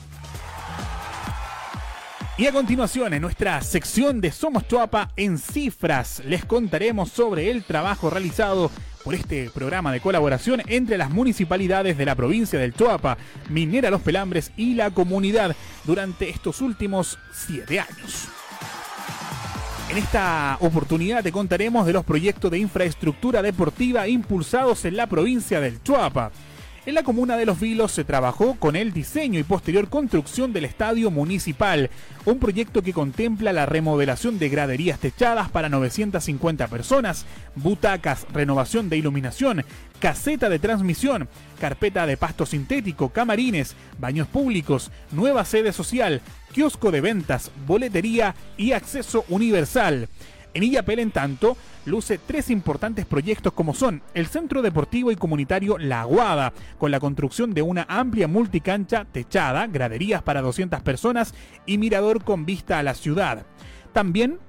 Y 2.39 2.47
a 2.47 2.53
continuación, 2.53 3.13
en 3.13 3.21
nuestra 3.21 3.61
sección 3.61 4.21
de 4.21 4.31
Somos 4.31 4.65
Chuapa 4.65 5.11
en 5.17 5.37
cifras, 5.37 6.23
les 6.25 6.45
contaremos 6.45 7.09
sobre 7.09 7.51
el 7.51 7.65
trabajo 7.65 8.09
realizado 8.09 8.71
por 9.03 9.13
este 9.13 9.49
programa 9.49 9.91
de 9.91 9.99
colaboración 9.99 10.61
entre 10.67 10.97
las 10.97 11.09
municipalidades 11.09 11.97
de 11.97 12.05
la 12.05 12.15
provincia 12.15 12.57
del 12.57 12.73
Chuapa, 12.73 13.17
Minera 13.49 13.89
Los 13.89 14.03
Pelambres 14.03 14.53
y 14.55 14.75
la 14.75 14.89
comunidad 14.91 15.53
durante 15.83 16.29
estos 16.29 16.61
últimos 16.61 17.19
siete 17.33 17.81
años. 17.81 18.29
En 19.89 19.97
esta 19.97 20.55
oportunidad 20.61 21.23
te 21.23 21.33
contaremos 21.33 21.85
de 21.85 21.91
los 21.91 22.05
proyectos 22.05 22.51
de 22.51 22.59
infraestructura 22.59 23.41
deportiva 23.41 24.07
impulsados 24.07 24.85
en 24.85 24.95
la 24.95 25.07
provincia 25.07 25.59
del 25.59 25.83
Chuapa. 25.83 26.31
En 26.85 26.95
la 26.95 27.03
comuna 27.03 27.35
de 27.35 27.45
Los 27.45 27.59
Vilos 27.59 27.91
se 27.91 28.05
trabajó 28.05 28.55
con 28.55 28.77
el 28.77 28.93
diseño 28.93 29.37
y 29.37 29.43
posterior 29.43 29.89
construcción 29.89 30.53
del 30.53 30.63
estadio 30.63 31.11
municipal, 31.11 31.89
un 32.23 32.39
proyecto 32.39 32.81
que 32.81 32.93
contempla 32.93 33.51
la 33.51 33.65
remodelación 33.65 34.39
de 34.39 34.47
graderías 34.47 34.97
techadas 34.97 35.49
para 35.49 35.67
950 35.67 36.67
personas, 36.67 37.25
butacas, 37.55 38.25
renovación 38.31 38.87
de 38.87 38.95
iluminación, 38.95 39.65
caseta 39.99 40.47
de 40.47 40.59
transmisión, 40.59 41.27
carpeta 41.59 42.05
de 42.05 42.15
pasto 42.15 42.45
sintético, 42.45 43.09
camarines, 43.09 43.75
baños 43.99 44.27
públicos, 44.27 44.89
nueva 45.11 45.43
sede 45.43 45.73
social, 45.73 46.21
kiosco 46.53 46.91
de 46.91 47.01
ventas, 47.01 47.51
boletería 47.67 48.35
y 48.55 48.71
acceso 48.71 49.25
universal. 49.27 50.07
En 50.53 50.63
Illapel, 50.63 50.99
en 50.99 51.11
tanto, 51.11 51.57
luce 51.85 52.17
tres 52.17 52.49
importantes 52.49 53.05
proyectos 53.05 53.53
como 53.53 53.73
son 53.75 54.01
el 54.15 54.27
Centro 54.27 54.61
Deportivo 54.61 55.11
y 55.11 55.15
Comunitario 55.15 55.77
La 55.77 56.01
Aguada, 56.01 56.53
con 56.77 56.89
la 56.89 56.99
construcción 56.99 57.53
de 57.53 57.61
una 57.61 57.85
amplia 57.87 58.27
multicancha 58.27 59.05
techada, 59.05 59.67
graderías 59.67 60.23
para 60.23 60.41
200 60.41 60.81
personas 60.81 61.35
y 61.65 61.77
mirador 61.77 62.23
con 62.23 62.45
vista 62.45 62.79
a 62.79 62.83
la 62.83 62.95
ciudad. 62.95 63.45
También 63.93 64.39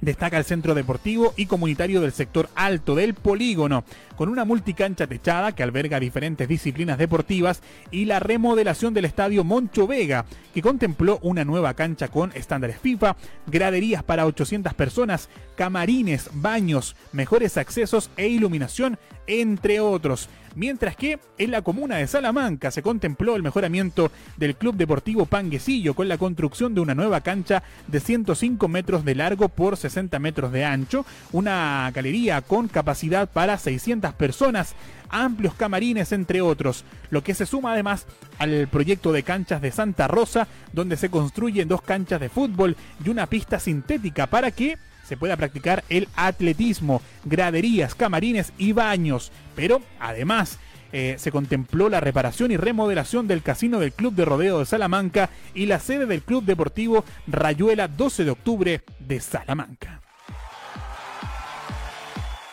destaca 0.00 0.38
el 0.38 0.44
centro 0.44 0.74
deportivo 0.74 1.34
y 1.36 1.46
comunitario 1.46 2.00
del 2.00 2.12
sector 2.12 2.48
alto 2.54 2.94
del 2.94 3.14
polígono, 3.14 3.84
con 4.16 4.28
una 4.28 4.44
multicancha 4.44 5.06
techada 5.06 5.52
que 5.52 5.62
alberga 5.62 6.00
diferentes 6.00 6.48
disciplinas 6.48 6.98
deportivas 6.98 7.62
y 7.90 8.04
la 8.04 8.20
remodelación 8.20 8.94
del 8.94 9.04
estadio 9.04 9.44
Moncho 9.44 9.86
Vega, 9.86 10.24
que 10.54 10.62
contempló 10.62 11.18
una 11.22 11.44
nueva 11.44 11.74
cancha 11.74 12.08
con 12.08 12.32
estándares 12.34 12.78
FIFA, 12.78 13.16
graderías 13.46 14.02
para 14.02 14.26
800 14.26 14.74
personas, 14.74 15.28
camarines, 15.56 16.30
baños, 16.32 16.96
mejores 17.12 17.56
accesos 17.56 18.10
e 18.16 18.28
iluminación, 18.28 18.98
entre 19.26 19.80
otros 19.80 20.28
mientras 20.56 20.96
que 20.96 21.20
en 21.38 21.52
la 21.52 21.62
comuna 21.62 21.96
de 21.96 22.08
Salamanca 22.08 22.72
se 22.72 22.82
contempló 22.82 23.36
el 23.36 23.44
mejoramiento 23.44 24.10
del 24.36 24.56
Club 24.56 24.74
Deportivo 24.74 25.26
Panguecillo 25.26 25.94
con 25.94 26.08
la 26.08 26.18
construcción 26.18 26.74
de 26.74 26.80
una 26.80 26.94
nueva 26.94 27.20
cancha 27.20 27.62
de 27.86 28.00
105 28.00 28.66
metros 28.66 29.04
de 29.04 29.14
largo 29.14 29.48
por 29.48 29.76
60 29.76 30.18
metros 30.18 30.50
de 30.50 30.64
ancho, 30.64 31.06
una 31.30 31.90
galería 31.94 32.40
con 32.40 32.66
capacidad 32.66 33.28
para 33.30 33.58
600 33.58 34.14
personas, 34.14 34.74
amplios 35.10 35.54
camarines 35.54 36.10
entre 36.12 36.40
otros, 36.40 36.84
lo 37.10 37.22
que 37.22 37.34
se 37.34 37.46
suma 37.46 37.72
además 37.72 38.06
al 38.38 38.66
proyecto 38.68 39.12
de 39.12 39.22
canchas 39.22 39.60
de 39.60 39.70
Santa 39.70 40.08
Rosa, 40.08 40.48
donde 40.72 40.96
se 40.96 41.10
construyen 41.10 41.68
dos 41.68 41.82
canchas 41.82 42.20
de 42.20 42.30
fútbol 42.30 42.76
y 43.04 43.10
una 43.10 43.26
pista 43.26 43.60
sintética 43.60 44.26
para 44.26 44.50
que 44.50 44.78
se 45.06 45.16
pueda 45.16 45.36
practicar 45.36 45.84
el 45.88 46.08
atletismo, 46.16 47.00
graderías, 47.24 47.94
camarines 47.94 48.52
y 48.58 48.72
baños. 48.72 49.32
Pero 49.54 49.80
además 50.00 50.58
eh, 50.92 51.16
se 51.18 51.30
contempló 51.30 51.88
la 51.88 52.00
reparación 52.00 52.50
y 52.50 52.56
remodelación 52.56 53.28
del 53.28 53.42
casino 53.42 53.78
del 53.78 53.92
Club 53.92 54.14
de 54.14 54.24
Rodeo 54.24 54.58
de 54.58 54.66
Salamanca 54.66 55.30
y 55.54 55.66
la 55.66 55.78
sede 55.78 56.06
del 56.06 56.22
Club 56.22 56.44
Deportivo 56.44 57.04
Rayuela 57.26 57.88
12 57.88 58.24
de 58.24 58.30
octubre 58.30 58.82
de 58.98 59.20
Salamanca. 59.20 60.00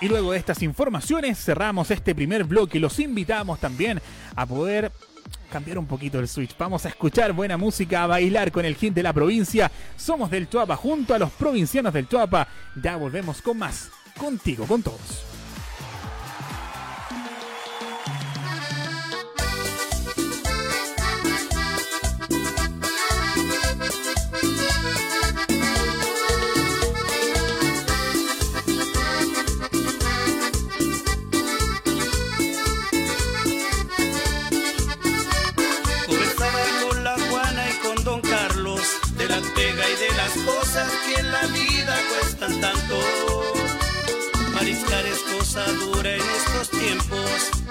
Y 0.01 0.09
luego 0.09 0.33
de 0.33 0.37
estas 0.37 0.61
informaciones 0.61 1.39
cerramos 1.41 1.89
este 1.89 2.13
primer 2.13 2.43
bloque 2.43 2.77
y 2.77 2.81
los 2.81 2.99
invitamos 2.99 3.59
también 3.59 4.01
a 4.35 4.45
poder 4.45 4.91
cambiar 5.51 5.77
un 5.77 5.85
poquito 5.85 6.19
el 6.19 6.27
switch. 6.27 6.57
Vamos 6.57 6.85
a 6.85 6.89
escuchar 6.89 7.33
buena 7.33 7.57
música, 7.57 8.03
a 8.03 8.07
bailar 8.07 8.51
con 8.51 8.65
el 8.65 8.75
hit 8.75 8.93
de 8.93 9.03
la 9.03 9.13
provincia. 9.13 9.71
Somos 9.95 10.31
del 10.31 10.47
Tuapa 10.47 10.75
junto 10.75 11.13
a 11.13 11.19
los 11.19 11.31
provincianos 11.31 11.93
del 11.93 12.07
Tuapa. 12.07 12.47
Ya 12.81 12.95
volvemos 12.97 13.41
con 13.41 13.57
más. 13.57 13.89
Contigo, 14.17 14.65
con 14.65 14.81
todos. 14.81 15.32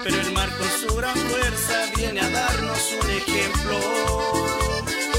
Pero 0.03 0.19
el 0.19 0.31
mar 0.33 0.49
con 0.57 0.69
su 0.69 0.95
gran 0.95 1.15
fuerza 1.15 1.85
viene 1.95 2.19
a 2.19 2.29
darnos 2.29 2.95
un 3.01 3.09
ejemplo. 3.09 3.79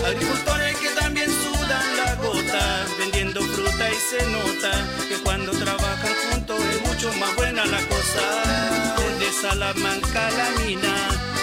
Agricultores 0.06 0.76
que 0.76 0.90
también 1.00 1.30
sudan 1.30 1.96
la 1.96 2.14
gota, 2.16 2.86
vendiendo 2.98 3.40
fruta 3.40 3.90
y 3.90 3.94
se 3.94 4.26
nota 4.30 4.72
que 5.08 5.16
cuando 5.22 5.52
trabajan 5.52 6.14
juntos 6.30 6.60
es 6.60 6.88
mucho 6.88 7.12
más 7.14 7.34
buena 7.36 7.64
la 7.64 7.80
cosa. 7.86 8.94
Desde 8.98 9.40
Salamanca 9.40 10.30
la 10.30 10.50
mina, 10.64 10.94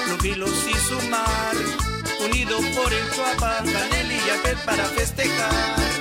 los 0.10 0.21
vilos 0.21 0.53
y 0.69 0.74
su 0.88 1.01
mar, 1.10 1.55
unidos 2.24 2.63
por 2.75 2.93
el 2.93 3.12
Chuapa, 3.12 3.63
Canel 3.63 4.12
y 4.12 4.19
Yapel 4.27 4.57
para 4.65 4.86
festejar. 4.86 6.00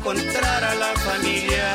Encontrar 0.00 0.64
a 0.64 0.74
la 0.76 0.92
familia. 1.06 1.68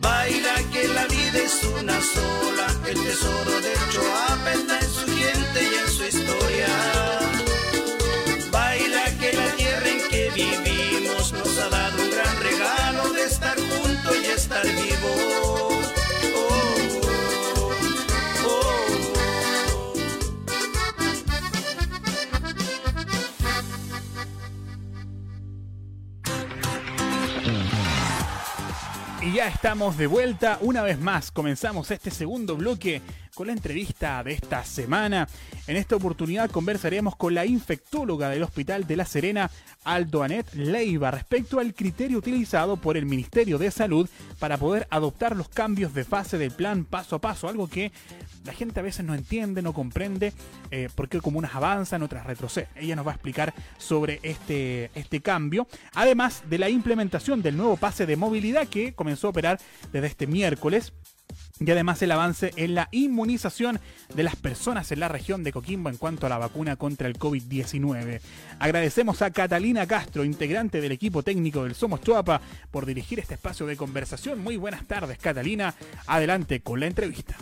Baila 0.00 0.54
que 0.72 0.88
la 0.88 1.06
vida 1.06 1.38
es 1.48 1.62
una 1.78 2.00
sola, 2.00 2.66
el 2.88 2.94
tesoro 3.04 3.35
Ya 29.36 29.48
estamos 29.48 29.98
de 29.98 30.06
vuelta 30.06 30.56
una 30.62 30.82
vez 30.82 30.98
más. 30.98 31.30
Comenzamos 31.30 31.90
este 31.90 32.10
segundo 32.10 32.56
bloque 32.56 33.02
con 33.36 33.48
la 33.48 33.52
entrevista 33.52 34.24
de 34.24 34.32
esta 34.32 34.64
semana. 34.64 35.28
En 35.66 35.76
esta 35.76 35.94
oportunidad 35.94 36.50
conversaremos 36.50 37.16
con 37.16 37.34
la 37.34 37.44
infectóloga 37.44 38.30
del 38.30 38.42
Hospital 38.42 38.86
de 38.86 38.96
La 38.96 39.04
Serena, 39.04 39.50
Aldo 39.84 40.22
Anet 40.22 40.54
Leiva, 40.54 41.10
respecto 41.10 41.60
al 41.60 41.74
criterio 41.74 42.16
utilizado 42.16 42.78
por 42.78 42.96
el 42.96 43.04
Ministerio 43.04 43.58
de 43.58 43.70
Salud 43.70 44.08
para 44.38 44.56
poder 44.56 44.86
adoptar 44.88 45.36
los 45.36 45.50
cambios 45.50 45.92
de 45.92 46.04
fase 46.04 46.38
del 46.38 46.50
plan 46.50 46.86
paso 46.86 47.16
a 47.16 47.20
paso, 47.20 47.46
algo 47.46 47.68
que 47.68 47.92
la 48.46 48.54
gente 48.54 48.80
a 48.80 48.82
veces 48.82 49.04
no 49.04 49.14
entiende, 49.14 49.60
no 49.60 49.74
comprende, 49.74 50.32
eh, 50.70 50.88
por 50.94 51.10
qué 51.10 51.20
comunas 51.20 51.54
avanzan, 51.54 52.02
otras 52.02 52.24
retroceden. 52.24 52.70
Ella 52.74 52.96
nos 52.96 53.06
va 53.06 53.10
a 53.10 53.14
explicar 53.16 53.52
sobre 53.76 54.18
este, 54.22 54.90
este 54.94 55.20
cambio, 55.20 55.68
además 55.92 56.42
de 56.48 56.58
la 56.58 56.70
implementación 56.70 57.42
del 57.42 57.58
nuevo 57.58 57.76
pase 57.76 58.06
de 58.06 58.16
movilidad 58.16 58.66
que 58.66 58.94
comenzó 58.94 59.26
a 59.26 59.30
operar 59.30 59.60
desde 59.92 60.06
este 60.06 60.26
miércoles 60.26 60.94
y 61.58 61.70
además 61.70 62.02
el 62.02 62.12
avance 62.12 62.52
en 62.56 62.74
la 62.74 62.88
inmunización 62.92 63.80
de 64.14 64.22
las 64.22 64.36
personas 64.36 64.92
en 64.92 65.00
la 65.00 65.08
región 65.08 65.42
de 65.42 65.52
Coquimbo 65.52 65.88
en 65.88 65.96
cuanto 65.96 66.26
a 66.26 66.28
la 66.28 66.38
vacuna 66.38 66.76
contra 66.76 67.08
el 67.08 67.18
COVID-19. 67.18 68.20
Agradecemos 68.58 69.22
a 69.22 69.30
Catalina 69.30 69.86
Castro, 69.86 70.24
integrante 70.24 70.80
del 70.80 70.92
equipo 70.92 71.22
técnico 71.22 71.64
del 71.64 71.74
Somos 71.74 72.02
Chuapa, 72.02 72.40
por 72.70 72.86
dirigir 72.86 73.20
este 73.20 73.34
espacio 73.34 73.66
de 73.66 73.76
conversación. 73.76 74.42
Muy 74.42 74.56
buenas 74.56 74.86
tardes, 74.86 75.18
Catalina. 75.18 75.74
Adelante 76.06 76.60
con 76.60 76.80
la 76.80 76.86
entrevista. 76.86 77.36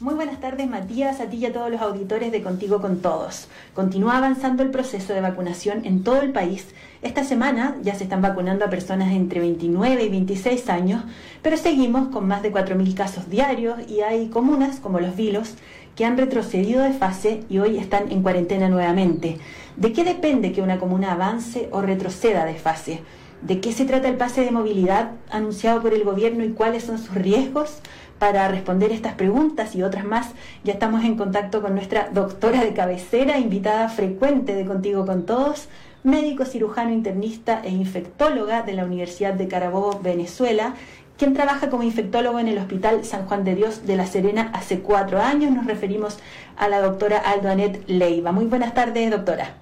Muy 0.00 0.14
buenas 0.14 0.38
tardes 0.38 0.68
Matías, 0.68 1.20
a 1.20 1.28
ti 1.28 1.38
y 1.38 1.46
a 1.46 1.52
todos 1.52 1.72
los 1.72 1.80
auditores 1.80 2.30
de 2.30 2.40
Contigo 2.40 2.80
con 2.80 3.00
Todos. 3.00 3.48
Continúa 3.74 4.18
avanzando 4.18 4.62
el 4.62 4.70
proceso 4.70 5.12
de 5.12 5.20
vacunación 5.20 5.84
en 5.84 6.04
todo 6.04 6.22
el 6.22 6.30
país. 6.30 6.68
Esta 7.02 7.24
semana 7.24 7.74
ya 7.82 7.96
se 7.96 8.04
están 8.04 8.22
vacunando 8.22 8.64
a 8.64 8.70
personas 8.70 9.10
entre 9.10 9.40
29 9.40 10.04
y 10.04 10.08
26 10.08 10.68
años, 10.68 11.02
pero 11.42 11.56
seguimos 11.56 12.10
con 12.10 12.28
más 12.28 12.42
de 12.42 12.52
4.000 12.52 12.94
casos 12.94 13.28
diarios 13.28 13.76
y 13.88 14.02
hay 14.02 14.28
comunas 14.28 14.78
como 14.78 15.00
Los 15.00 15.16
Vilos 15.16 15.54
que 15.96 16.04
han 16.04 16.16
retrocedido 16.16 16.84
de 16.84 16.92
fase 16.92 17.42
y 17.48 17.58
hoy 17.58 17.76
están 17.76 18.12
en 18.12 18.22
cuarentena 18.22 18.68
nuevamente. 18.68 19.38
¿De 19.76 19.92
qué 19.92 20.04
depende 20.04 20.52
que 20.52 20.62
una 20.62 20.78
comuna 20.78 21.14
avance 21.14 21.68
o 21.72 21.82
retroceda 21.82 22.44
de 22.44 22.54
fase? 22.54 23.00
¿De 23.42 23.60
qué 23.60 23.72
se 23.72 23.84
trata 23.84 24.08
el 24.08 24.16
pase 24.16 24.40
de 24.44 24.50
movilidad 24.50 25.12
anunciado 25.30 25.80
por 25.80 25.94
el 25.94 26.02
gobierno 26.02 26.44
y 26.44 26.50
cuáles 26.50 26.84
son 26.84 26.98
sus 26.98 27.14
riesgos? 27.14 27.78
Para 28.18 28.48
responder 28.48 28.90
estas 28.90 29.14
preguntas 29.14 29.76
y 29.76 29.82
otras 29.84 30.04
más, 30.04 30.30
ya 30.64 30.72
estamos 30.72 31.04
en 31.04 31.16
contacto 31.16 31.62
con 31.62 31.74
nuestra 31.74 32.08
doctora 32.12 32.64
de 32.64 32.74
cabecera, 32.74 33.38
invitada 33.38 33.88
frecuente 33.88 34.56
de 34.56 34.66
Contigo 34.66 35.06
con 35.06 35.24
Todos, 35.24 35.68
médico 36.02 36.44
cirujano 36.44 36.92
internista 36.92 37.60
e 37.62 37.70
infectóloga 37.70 38.62
de 38.62 38.72
la 38.72 38.84
Universidad 38.84 39.34
de 39.34 39.46
Carabobo, 39.46 40.00
Venezuela, 40.02 40.74
quien 41.16 41.32
trabaja 41.32 41.70
como 41.70 41.84
infectólogo 41.84 42.40
en 42.40 42.48
el 42.48 42.58
Hospital 42.58 43.04
San 43.04 43.26
Juan 43.26 43.44
de 43.44 43.54
Dios 43.54 43.86
de 43.86 43.96
La 43.96 44.06
Serena 44.06 44.50
hace 44.52 44.80
cuatro 44.80 45.20
años. 45.20 45.52
Nos 45.52 45.66
referimos 45.66 46.18
a 46.56 46.68
la 46.68 46.80
doctora 46.80 47.18
Aldo 47.18 47.50
Anet 47.50 47.84
Leiva. 47.88 48.32
Muy 48.32 48.46
buenas 48.46 48.74
tardes, 48.74 49.10
doctora. 49.10 49.54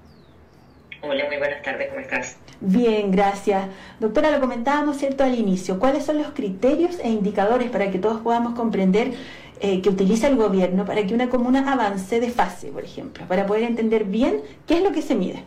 Hola, 1.02 1.26
muy 1.26 1.36
buenas 1.36 1.62
tardes, 1.62 1.88
¿cómo 1.88 2.00
estás? 2.00 2.36
Bien, 2.60 3.10
gracias. 3.10 3.68
Doctora, 4.00 4.30
lo 4.30 4.40
comentábamos 4.40 4.96
cierto 4.96 5.24
al 5.24 5.34
inicio. 5.38 5.78
¿Cuáles 5.78 6.04
son 6.04 6.18
los 6.18 6.28
criterios 6.28 6.98
e 7.00 7.08
indicadores 7.08 7.70
para 7.70 7.90
que 7.90 7.98
todos 7.98 8.22
podamos 8.22 8.54
comprender 8.54 9.12
eh, 9.60 9.82
que 9.82 9.90
utiliza 9.90 10.26
el 10.28 10.36
gobierno 10.36 10.86
para 10.86 11.06
que 11.06 11.14
una 11.14 11.28
comuna 11.28 11.70
avance 11.70 12.18
de 12.18 12.30
fase, 12.30 12.68
por 12.68 12.84
ejemplo, 12.84 13.26
para 13.28 13.46
poder 13.46 13.64
entender 13.64 14.04
bien 14.04 14.40
qué 14.66 14.74
es 14.74 14.82
lo 14.82 14.92
que 14.92 15.02
se 15.02 15.14
mide? 15.14 15.44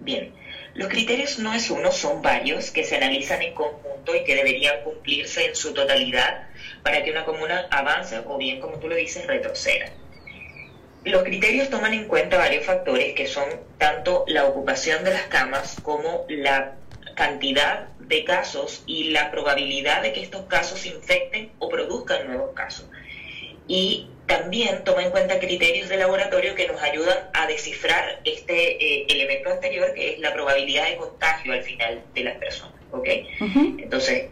Bien, 0.00 0.32
los 0.74 0.88
criterios 0.88 1.38
no 1.38 1.54
es 1.54 1.70
uno, 1.70 1.90
son 1.90 2.20
varios 2.20 2.70
que 2.70 2.84
se 2.84 2.96
analizan 2.96 3.40
en 3.40 3.54
conjunto 3.54 4.14
y 4.14 4.22
que 4.24 4.34
deberían 4.34 4.82
cumplirse 4.84 5.46
en 5.46 5.56
su 5.56 5.72
totalidad 5.72 6.48
para 6.82 7.02
que 7.02 7.10
una 7.10 7.24
comuna 7.24 7.68
avance 7.70 8.18
o 8.26 8.36
bien, 8.36 8.60
como 8.60 8.76
tú 8.78 8.88
lo 8.88 8.96
dices, 8.96 9.26
retroceda. 9.26 9.86
Los 11.04 11.22
criterios 11.22 11.68
toman 11.68 11.92
en 11.92 12.08
cuenta 12.08 12.38
varios 12.38 12.64
factores 12.64 13.14
que 13.14 13.26
son 13.26 13.44
tanto 13.78 14.24
la 14.26 14.46
ocupación 14.46 15.04
de 15.04 15.10
las 15.10 15.24
camas 15.24 15.76
como 15.82 16.24
la 16.28 16.76
cantidad 17.14 17.88
de 17.98 18.24
casos 18.24 18.82
y 18.86 19.10
la 19.10 19.30
probabilidad 19.30 20.02
de 20.02 20.12
que 20.12 20.22
estos 20.22 20.46
casos 20.46 20.86
infecten 20.86 21.50
o 21.58 21.68
produzcan 21.68 22.26
nuevos 22.26 22.54
casos. 22.54 22.86
Y 23.68 24.08
también 24.26 24.84
toma 24.84 25.02
en 25.02 25.10
cuenta 25.10 25.38
criterios 25.38 25.88
de 25.88 25.98
laboratorio 25.98 26.54
que 26.54 26.68
nos 26.68 26.82
ayudan 26.82 27.18
a 27.34 27.46
descifrar 27.46 28.20
este 28.24 28.82
eh, 28.82 29.06
elemento 29.08 29.50
anterior, 29.50 29.92
que 29.94 30.14
es 30.14 30.18
la 30.18 30.32
probabilidad 30.32 30.88
de 30.88 30.96
contagio 30.96 31.52
al 31.52 31.62
final 31.62 32.02
de 32.14 32.24
las 32.24 32.36
personas. 32.38 32.74
¿ok? 32.92 33.08
Entonces, 33.78 34.28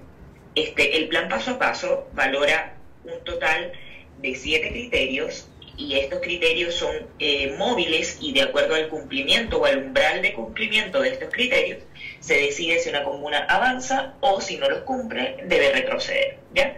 este, 0.55 0.97
el 0.97 1.09
plan 1.09 1.29
paso 1.29 1.53
a 1.53 1.59
paso 1.59 2.09
valora 2.15 2.77
un 3.05 3.23
total 3.25 3.73
de 4.21 4.35
siete 4.35 4.71
criterios 4.71 5.49
y 5.77 5.95
estos 5.99 6.21
criterios 6.21 6.75
son 6.75 6.95
eh, 7.19 7.55
móviles 7.59 8.19
y 8.21 8.33
de 8.33 8.43
acuerdo 8.43 8.75
al 8.75 8.89
cumplimiento 8.89 9.59
o 9.59 9.65
al 9.65 9.79
umbral 9.79 10.23
de 10.23 10.33
cumplimiento 10.33 11.01
de 11.01 11.11
estos 11.11 11.31
criterios, 11.31 11.79
se 12.21 12.35
decide 12.35 12.79
si 12.79 12.91
una 12.91 13.05
comuna 13.05 13.47
avanza 13.49 14.15
o 14.21 14.41
si 14.41 14.57
no 14.59 14.69
los 14.69 14.81
cumple, 14.81 15.39
debe 15.45 15.73
retroceder. 15.73 16.39
¿ya? 16.55 16.77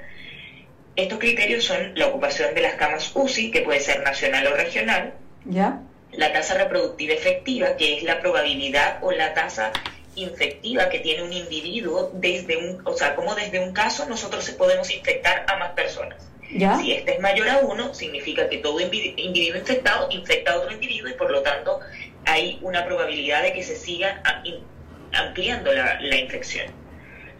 Estos 0.96 1.18
criterios 1.18 1.64
son 1.64 1.92
la 1.96 2.06
ocupación 2.06 2.54
de 2.54 2.62
las 2.62 2.74
camas 2.74 3.10
UCI, 3.14 3.50
que 3.50 3.62
puede 3.62 3.80
ser 3.80 4.02
nacional 4.02 4.46
o 4.46 4.56
regional, 4.56 5.14
¿Ya? 5.44 5.80
la 6.12 6.32
tasa 6.32 6.54
reproductiva 6.54 7.14
efectiva, 7.14 7.76
que 7.76 7.98
es 7.98 8.02
la 8.04 8.20
probabilidad 8.20 8.98
o 9.02 9.10
la 9.10 9.34
tasa 9.34 9.72
infectiva 10.16 10.88
que 10.88 11.00
tiene 11.00 11.24
un 11.24 11.32
individuo 11.32 12.10
desde 12.14 12.56
un, 12.56 12.80
o 12.84 12.96
sea, 12.96 13.16
como 13.16 13.34
desde 13.34 13.58
un 13.58 13.72
caso 13.72 14.06
nosotros 14.08 14.48
podemos 14.52 14.90
infectar 14.90 15.44
a 15.48 15.56
más 15.56 15.72
personas. 15.72 16.24
Si 16.54 16.92
este 16.92 17.14
es 17.14 17.20
mayor 17.20 17.48
a 17.48 17.58
uno, 17.58 17.92
significa 17.92 18.48
que 18.48 18.58
todo 18.58 18.78
individuo 18.78 19.58
infectado 19.58 20.06
infecta 20.10 20.52
a 20.52 20.58
otro 20.58 20.72
individuo 20.72 21.10
y 21.10 21.14
por 21.14 21.28
lo 21.32 21.42
tanto 21.42 21.80
hay 22.26 22.60
una 22.62 22.84
probabilidad 22.84 23.42
de 23.42 23.52
que 23.52 23.64
se 23.64 23.74
siga 23.74 24.22
ampliando 25.12 25.72
la, 25.72 26.16
infección. 26.16 26.66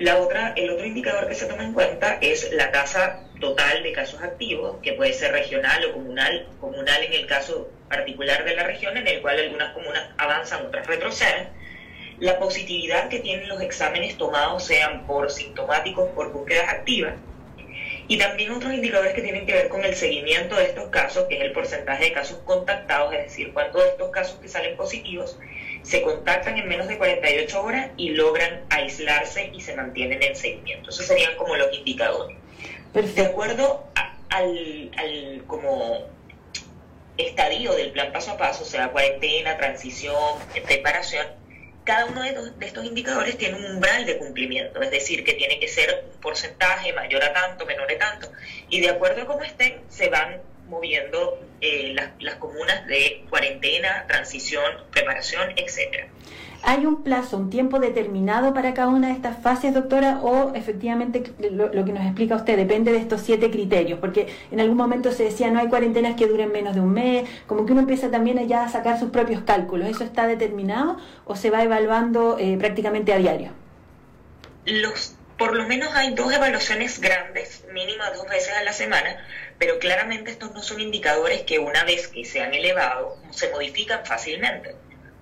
La 0.01 0.19
otra, 0.19 0.53
el 0.57 0.69
otro 0.69 0.85
indicador 0.85 1.29
que 1.29 1.37
se 1.37 1.47
toma 1.47 1.63
en 1.63 1.73
cuenta 1.73 2.19
es 2.21 2.53
la 2.55 2.73
tasa 2.73 3.21
total 3.41 3.85
de 3.85 3.93
casos 3.93 4.21
activos, 4.21 4.79
que 4.83 4.95
puede 4.95 5.13
ser 5.13 5.31
regional 5.31 5.85
o 5.85 5.93
comunal, 5.93 6.49
comunal 6.61 7.05
en 7.05 7.13
el 7.13 7.27
caso 7.27 7.71
particular 7.89 8.45
de 8.45 8.57
la 8.57 8.65
región, 8.65 8.97
en 8.97 9.07
el 9.07 9.23
cual 9.23 9.39
algunas 9.39 9.73
comunas 9.75 10.09
avanzan, 10.19 10.67
otras 10.67 10.89
retroceden. 10.89 11.51
La 12.19 12.41
positividad 12.41 13.09
que 13.09 13.21
tienen 13.21 13.49
los 13.49 13.61
exámenes 13.61 14.19
tomados, 14.19 14.65
sean 14.65 15.07
por 15.07 15.31
sintomáticos, 15.31 16.09
por 16.11 16.33
búsquedas 16.33 16.69
activas, 16.69 17.15
y 18.07 18.19
también 18.19 18.53
otros 18.53 18.73
indicadores 18.73 19.15
que 19.15 19.23
tienen 19.23 19.47
que 19.47 19.55
ver 19.55 19.69
con 19.69 19.85
el 19.85 19.95
seguimiento 19.95 20.57
de 20.57 20.65
estos 20.65 20.89
casos, 20.89 21.25
que 21.29 21.37
es 21.37 21.43
el 21.43 21.53
porcentaje 21.53 22.05
de 22.05 22.13
casos 22.13 22.39
contactados, 22.45 23.15
es 23.15 23.25
decir, 23.25 23.53
cuántos 23.53 23.83
de 23.83 23.89
estos 23.91 24.11
casos 24.11 24.39
que 24.41 24.49
salen 24.49 24.77
positivos 24.77 25.39
se 25.83 26.03
contactan 26.03 26.57
en 26.59 26.69
menos 26.69 26.89
de 26.89 26.99
48 26.99 27.63
horas 27.63 27.91
y 27.97 28.11
logran 28.11 28.65
aislarse 28.71 29.51
y 29.53 29.61
se 29.61 29.75
mantienen 29.77 30.23
en 30.23 30.35
seguimiento. 30.35 30.91
Esos 30.91 31.07
serían 31.07 31.35
como 31.37 31.57
los 31.57 31.73
indicadores. 31.77 32.37
De 32.93 33.23
acuerdo 33.23 33.85
al, 34.31 34.91
al 34.97 35.43
como 35.47 36.07
estadio 37.17 37.73
del 37.75 37.93
plan 37.93 38.13
paso 38.13 38.33
a 38.33 38.37
paso, 38.37 38.65
o 38.65 38.67
sea, 38.67 38.89
cuarentena, 38.91 39.57
transición, 39.57 40.39
preparación, 40.65 41.27
cada 41.85 42.07
uno 42.07 42.23
de, 42.23 42.67
estos 42.67 42.85
indicadores 42.85 43.37
tiene 43.37 43.59
un 43.59 43.77
umbral 43.77 44.07
de 44.07 44.17
cumplimiento, 44.17 44.81
es 44.83 44.91
decir, 44.91 45.25
que 45.25 45.35
tiene 45.35 45.61
que 45.61 45.69
ser 45.69 46.05
un 46.13 46.21
porcentaje 46.21 46.93
mayor 46.93 47.23
a 47.23 47.33
tanto, 47.33 47.67
menor 47.67 47.91
a 47.93 47.99
tanto, 47.99 48.33
y 48.69 48.81
de 48.81 48.89
acuerdo 48.89 49.23
a 49.23 49.27
cómo 49.27 49.43
estén, 49.43 49.81
se 49.91 50.09
van 50.09 50.41
moviendo 50.69 51.47
eh, 51.61 51.93
las, 51.95 52.11
las 52.21 52.37
comunas 52.37 52.87
de 52.87 53.25
cuarentena, 53.29 54.07
transición, 54.09 54.85
preparación, 54.91 55.53
etcétera. 55.57 56.09
¿Hay 56.67 56.87
un 56.87 57.03
plazo, 57.03 57.37
un 57.37 57.51
tiempo 57.51 57.79
determinado 57.79 58.55
para 58.55 58.73
cada 58.73 58.89
una 58.89 59.09
de 59.09 59.13
estas 59.13 59.37
fases, 59.37 59.75
doctora? 59.75 60.21
¿O 60.23 60.55
efectivamente 60.55 61.23
lo, 61.51 61.71
que 61.85 61.93
nos 61.93 62.05
explica 62.05 62.37
usted 62.37 62.57
depende 62.57 62.91
de 62.91 62.99
estos 62.99 63.21
siete 63.21 63.51
criterios? 63.51 63.99
Porque 63.99 64.35
en 64.51 64.61
algún 64.61 64.79
momento 64.79 65.13
se 65.13 65.25
decía 65.25 65.51
no 65.51 65.61
hay 65.61 65.69
cuarentenas 65.69 66.17
que 66.17 66.27
duren 66.27 66.51
menos 66.53 66.75
de 66.75 66.81
un 66.81 66.93
mes, 66.93 67.29
como 67.47 67.67
que 67.67 67.73
uno 67.73 67.83
empieza 67.83 68.11
también 68.11 68.39
allá 68.39 68.65
a 68.65 68.71
sacar 68.71 68.99
sus 68.99 69.11
propios 69.11 69.43
cálculos. 69.43 69.89
¿Eso 69.89 70.05
está 70.05 70.27
determinado 70.27 70.97
o 71.27 71.37
se 71.37 71.51
va 71.51 71.63
evaluando 71.63 72.39
eh, 72.39 72.57
prácticamente 72.59 73.13
a 73.13 73.19
diario? 73.19 73.51
Los, 74.65 75.17
por 75.37 75.55
lo 75.55 75.67
menos 75.69 75.95
hay 75.95 76.15
dos 76.15 76.33
evaluaciones 76.33 76.99
grandes, 76.99 77.65
mínimas 77.75 78.15
dos 78.17 78.27
veces 78.27 78.55
a 78.55 78.63
la 78.63 78.73
semana, 78.73 79.23
pero 79.59 79.79
claramente 79.79 80.31
estos 80.31 80.53
no 80.53 80.63
son 80.63 80.81
indicadores 80.81 81.43
que 81.43 81.59
una 81.59 81.85
vez 81.85 82.09
que 82.09 82.25
se 82.25 82.41
han 82.41 82.55
elevado 82.55 83.19
se 83.31 83.51
modifican 83.51 84.07
fácilmente. 84.07 84.75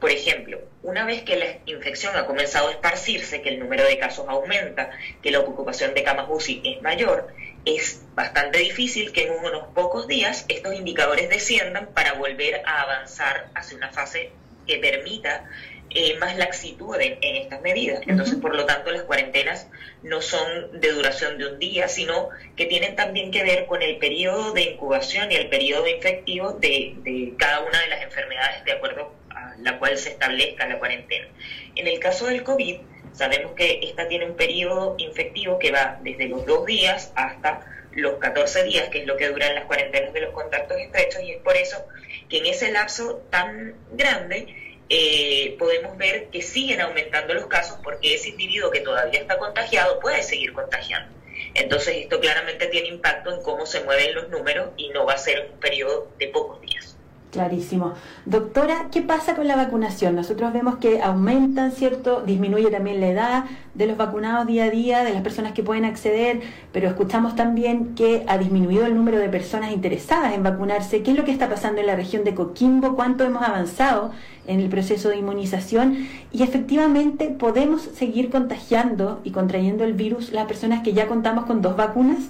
Por 0.03 0.11
ejemplo, 0.11 0.59
una 0.83 1.07
vez 1.07 1.23
que 1.23 1.37
la 1.37 1.59
infección 1.65 2.17
ha 2.17 2.27
comenzado 2.27 2.67
a 2.67 2.73
esparcirse, 2.73 3.41
que 3.41 3.51
el 3.51 3.61
número 3.61 3.85
de 3.85 4.01
casos 4.01 4.27
aumenta, 4.29 4.91
que 5.23 5.31
la 5.31 5.39
ocupación 5.39 5.95
de 5.95 6.03
camas 6.03 6.27
UCI 6.29 6.61
es 6.65 6.83
mayor, 6.83 7.29
es 7.65 8.03
bastante 8.17 8.59
difícil 8.59 9.13
que 9.13 9.29
en 9.29 9.31
unos 9.31 9.69
pocos 9.75 10.09
días 10.09 10.45
estos 10.49 10.75
indicadores 10.75 11.29
desciendan 11.29 11.87
para 11.95 12.15
volver 12.15 12.63
a 12.67 12.83
avanzar 12.83 13.49
hacia 13.55 13.77
una 13.77 13.93
fase 13.93 14.33
que 14.67 14.79
permita 14.79 15.49
eh, 15.91 16.19
más 16.19 16.37
laxitud 16.37 16.97
en, 17.01 17.37
estas 17.37 17.61
medidas. 17.61 18.03
Entonces, 18.05 18.35
por 18.41 18.57
lo 18.57 18.67
tanto, 18.67 18.91
las 18.91 19.03
cuarentenas 19.03 19.69
no 20.03 20.21
son 20.21 20.81
de 20.81 20.91
duración 20.91 21.39
de 21.39 21.47
un 21.47 21.61
día, 21.61 21.87
sino 21.87 22.31
que 22.57 22.67
tienen 22.67 22.97
también 22.97 23.31
que 23.31 23.45
ver 23.45 23.67
con 23.67 23.83
el 23.83 23.99
periodo 23.99 24.53
de 24.53 24.63
incubación 24.63 25.31
y 25.31 25.37
el 25.37 25.49
periodo 25.49 25.87
infectivo 25.87 26.55
de, 26.55 26.95
de 27.05 27.35
cada 27.39 27.61
una 27.61 27.81
de 27.83 27.87
las 27.87 28.03
enfermedades 28.03 28.65
de 28.65 28.73
acuerdo 28.73 29.22
la 29.63 29.79
cual 29.79 29.97
se 29.97 30.11
establezca 30.11 30.67
la 30.67 30.79
cuarentena. 30.79 31.29
En 31.75 31.87
el 31.87 31.99
caso 31.99 32.27
del 32.27 32.43
COVID, 32.43 32.81
sabemos 33.13 33.53
que 33.53 33.81
esta 33.83 34.09
tiene 34.09 34.27
un 34.27 34.37
periodo 34.37 34.95
infectivo 34.99 35.59
que 35.59 35.71
va 35.71 35.99
desde 36.03 36.29
los 36.29 36.47
dos 36.47 36.67
días 36.67 37.13
hasta 37.15 37.67
los 37.93 38.15
14 38.15 38.65
días, 38.65 38.89
que 38.89 39.01
es 39.01 39.07
lo 39.07 39.17
que 39.17 39.29
duran 39.29 39.55
las 39.55 39.65
cuarentenas 39.67 40.13
de 40.13 40.23
los 40.23 40.33
contactos 40.33 40.79
estrechos, 40.79 41.23
y 41.23 41.33
es 41.33 41.43
por 41.43 41.57
eso 41.57 41.87
que 42.29 42.39
en 42.39 42.47
ese 42.47 42.73
lapso 42.73 43.23
tan 43.31 43.75
grande 43.93 44.79
eh, 44.89 45.57
podemos 45.59 45.97
ver 45.97 46.29
que 46.29 46.43
siguen 46.43 46.81
aumentando 46.81 47.35
los 47.35 47.47
casos 47.47 47.79
porque 47.83 48.15
ese 48.15 48.31
individuo 48.31 48.71
que 48.71 48.81
todavía 48.81 49.21
está 49.21 49.39
contagiado 49.39 50.01
puede 50.01 50.23
seguir 50.23 50.53
contagiando. 50.53 51.15
Entonces 51.55 51.97
esto 51.97 52.21
claramente 52.21 52.67
tiene 52.67 52.89
impacto 52.89 53.35
en 53.35 53.43
cómo 53.43 53.67
se 53.67 53.83
mueven 53.85 54.15
los 54.15 54.29
números 54.29 54.71
y 54.77 54.89
no 54.91 55.05
va 55.05 55.15
a 55.15 55.19
ser 55.19 55.49
un 55.53 55.61
periodo 55.61 56.11
de 56.19 56.29
pocos 56.29 56.61
días. 56.61 56.92
Clarísimo. 57.33 57.95
Doctora, 58.27 58.89
¿qué 58.93 59.01
pasa 59.01 59.35
con 59.35 59.49
la 59.49 59.57
vacunación? 59.57 60.15
Nosotros 60.15 60.53
vemos 60.53 60.77
que 60.77 61.01
aumentan, 61.01 61.73
¿cierto? 61.73 62.21
Disminuye 62.21 62.71
también 62.71 63.01
la 63.01 63.07
edad 63.07 63.45
de 63.73 63.87
los 63.87 63.97
vacunados 63.97 64.47
día 64.47 64.65
a 64.65 64.71
día, 64.71 65.03
de 65.03 65.15
las 65.15 65.23
personas 65.23 65.53
que 65.53 65.63
pueden 65.63 65.87
acceder, 65.87 66.43
pero 66.75 66.89
escuchamos 66.89 67.35
también 67.35 67.95
que 67.95 68.23
ha 68.29 68.37
disminuido 68.37 68.85
el 68.85 68.95
número 68.95 69.17
de 69.17 69.31
personas 69.31 69.73
interesadas 69.73 70.35
en 70.35 70.43
vacunarse. 70.43 71.03
¿Qué 71.03 71.13
es 71.13 71.17
lo 71.17 71.25
que 71.25 71.33
está 71.33 71.49
pasando 71.49 71.81
en 71.81 71.87
la 71.87 71.97
región 71.97 72.23
de 72.23 72.35
Coquimbo? 72.35 72.97
¿Cuánto 72.97 73.25
hemos 73.25 73.43
avanzado 73.43 74.11
en 74.47 74.61
el 74.61 74.69
proceso 74.69 75.09
de 75.09 75.17
inmunización? 75.17 76.07
Y 76.33 76.43
efectivamente, 76.43 77.29
¿podemos 77.29 77.81
seguir 77.81 78.31
contagiando 78.31 79.23
y 79.25 79.31
contrayendo 79.31 79.85
el 79.85 79.95
virus 79.95 80.33
las 80.33 80.45
personas 80.45 80.83
que 80.83 80.93
ya 80.93 81.09
contamos 81.09 81.47
con 81.47 81.63
dos 81.63 81.77
vacunas? 81.79 82.29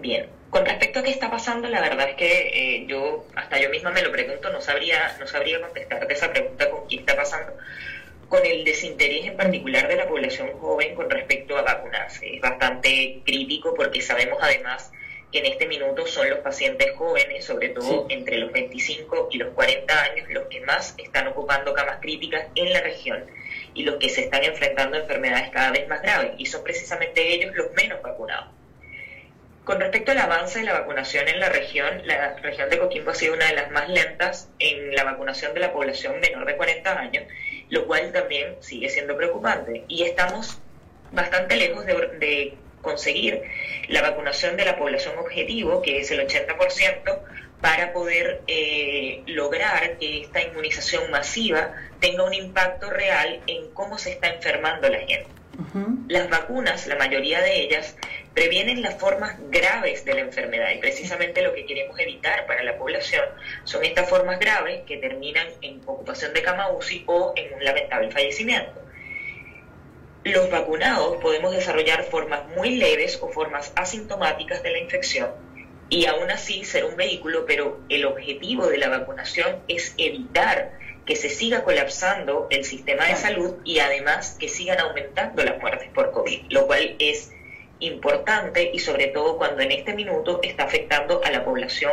Bien, 0.00 0.37
con 0.50 0.64
respecto 0.64 1.00
a 1.00 1.02
qué 1.02 1.10
está 1.10 1.30
pasando, 1.30 1.68
la 1.68 1.80
verdad 1.80 2.08
es 2.08 2.16
que 2.16 2.48
eh, 2.54 2.86
yo, 2.86 3.26
hasta 3.34 3.60
yo 3.60 3.68
misma 3.70 3.90
me 3.90 4.02
lo 4.02 4.10
pregunto, 4.10 4.50
no 4.50 4.60
sabría, 4.60 5.16
no 5.20 5.26
sabría 5.26 5.60
contestarte 5.60 6.12
esa 6.12 6.30
pregunta 6.30 6.70
con 6.70 6.88
qué 6.88 6.96
está 6.96 7.16
pasando, 7.16 7.52
con 8.28 8.44
el 8.44 8.64
desinterés 8.64 9.26
en 9.26 9.36
particular 9.36 9.88
de 9.88 9.96
la 9.96 10.08
población 10.08 10.50
joven 10.58 10.94
con 10.94 11.10
respecto 11.10 11.56
a 11.56 11.62
vacunarse. 11.62 12.36
Es 12.36 12.40
bastante 12.40 13.20
crítico 13.24 13.74
porque 13.74 14.00
sabemos 14.00 14.38
además 14.40 14.90
que 15.30 15.40
en 15.40 15.46
este 15.46 15.66
minuto 15.66 16.06
son 16.06 16.30
los 16.30 16.38
pacientes 16.38 16.92
jóvenes, 16.96 17.44
sobre 17.44 17.68
todo 17.70 18.06
entre 18.08 18.38
los 18.38 18.50
25 18.50 19.28
y 19.30 19.38
los 19.38 19.52
40 19.52 20.02
años, 20.02 20.26
los 20.30 20.46
que 20.48 20.60
más 20.62 20.94
están 20.96 21.28
ocupando 21.28 21.74
camas 21.74 21.98
críticas 22.00 22.46
en 22.54 22.72
la 22.72 22.80
región 22.80 23.26
y 23.74 23.84
los 23.84 23.96
que 23.96 24.08
se 24.08 24.22
están 24.22 24.42
enfrentando 24.44 24.96
a 24.96 25.00
enfermedades 25.00 25.50
cada 25.50 25.70
vez 25.70 25.86
más 25.88 26.00
graves, 26.00 26.32
y 26.38 26.46
son 26.46 26.64
precisamente 26.64 27.34
ellos 27.34 27.54
los 27.54 27.70
menos 27.74 28.00
vacunados. 28.00 28.57
Con 29.68 29.80
respecto 29.80 30.12
al 30.12 30.18
avance 30.18 30.60
de 30.60 30.64
la 30.64 30.72
vacunación 30.72 31.28
en 31.28 31.40
la 31.40 31.50
región, 31.50 32.00
la 32.06 32.34
región 32.36 32.70
de 32.70 32.78
Coquimbo 32.78 33.10
ha 33.10 33.14
sido 33.14 33.34
una 33.34 33.48
de 33.48 33.54
las 33.54 33.70
más 33.70 33.86
lentas 33.90 34.48
en 34.58 34.94
la 34.94 35.04
vacunación 35.04 35.52
de 35.52 35.60
la 35.60 35.74
población 35.74 36.20
menor 36.20 36.46
de 36.46 36.56
40 36.56 36.98
años, 36.98 37.24
lo 37.68 37.86
cual 37.86 38.10
también 38.10 38.56
sigue 38.60 38.88
siendo 38.88 39.14
preocupante. 39.14 39.84
Y 39.86 40.04
estamos 40.04 40.58
bastante 41.12 41.56
lejos 41.56 41.84
de, 41.84 42.54
conseguir 42.80 43.42
la 43.88 44.00
vacunación 44.00 44.56
de 44.56 44.64
la 44.64 44.78
población 44.78 45.18
objetivo, 45.18 45.82
que 45.82 45.98
es 45.98 46.10
el 46.12 46.26
80%, 46.26 47.18
para 47.60 47.92
poder 47.92 48.40
eh, 48.46 49.22
lograr 49.26 49.98
que 49.98 50.22
esta 50.22 50.40
inmunización 50.40 51.10
masiva 51.10 51.74
tenga 52.00 52.24
un 52.24 52.32
impacto 52.32 52.88
real 52.88 53.42
en 53.46 53.70
cómo 53.74 53.98
se 53.98 54.12
está 54.12 54.28
enfermando 54.28 54.88
la 54.88 55.00
gente. 55.00 55.37
Las 56.08 56.30
vacunas, 56.30 56.86
la 56.86 56.94
mayoría 56.94 57.40
de 57.42 57.62
ellas, 57.62 57.96
previenen 58.32 58.80
las 58.80 58.94
formas 58.94 59.36
graves 59.50 60.04
de 60.04 60.14
la 60.14 60.20
enfermedad 60.20 60.70
y 60.70 60.78
precisamente 60.78 61.42
lo 61.42 61.52
que 61.52 61.66
queremos 61.66 61.98
evitar 61.98 62.46
para 62.46 62.62
la 62.62 62.78
población 62.78 63.24
son 63.64 63.84
estas 63.84 64.08
formas 64.08 64.38
graves 64.38 64.82
que 64.86 64.98
terminan 64.98 65.48
en 65.60 65.80
ocupación 65.84 66.32
de 66.32 66.42
cama 66.42 66.70
UCI 66.70 67.02
o 67.06 67.32
en 67.34 67.54
un 67.54 67.64
lamentable 67.64 68.10
fallecimiento. 68.12 68.80
Los 70.22 70.48
vacunados 70.48 71.16
podemos 71.16 71.52
desarrollar 71.52 72.04
formas 72.04 72.46
muy 72.56 72.76
leves 72.76 73.18
o 73.20 73.28
formas 73.28 73.72
asintomáticas 73.74 74.62
de 74.62 74.70
la 74.70 74.78
infección 74.78 75.30
y 75.88 76.06
aún 76.06 76.30
así 76.30 76.64
ser 76.64 76.84
un 76.84 76.96
vehículo, 76.96 77.46
pero 77.46 77.80
el 77.88 78.04
objetivo 78.04 78.66
de 78.68 78.78
la 78.78 78.88
vacunación 78.88 79.56
es 79.66 79.94
evitar 79.96 80.70
que 81.08 81.16
se 81.16 81.30
siga 81.30 81.64
colapsando 81.64 82.48
el 82.50 82.66
sistema 82.66 83.06
de 83.06 83.16
salud 83.16 83.54
y 83.64 83.78
además 83.78 84.36
que 84.38 84.46
sigan 84.46 84.78
aumentando 84.78 85.42
las 85.42 85.58
muertes 85.58 85.88
por 85.94 86.12
COVID, 86.12 86.50
lo 86.50 86.66
cual 86.66 86.96
es 86.98 87.32
importante 87.80 88.70
y 88.74 88.78
sobre 88.78 89.06
todo 89.06 89.38
cuando 89.38 89.62
en 89.62 89.72
este 89.72 89.94
minuto 89.94 90.38
está 90.42 90.64
afectando 90.64 91.22
a 91.24 91.30
la 91.30 91.46
población 91.46 91.92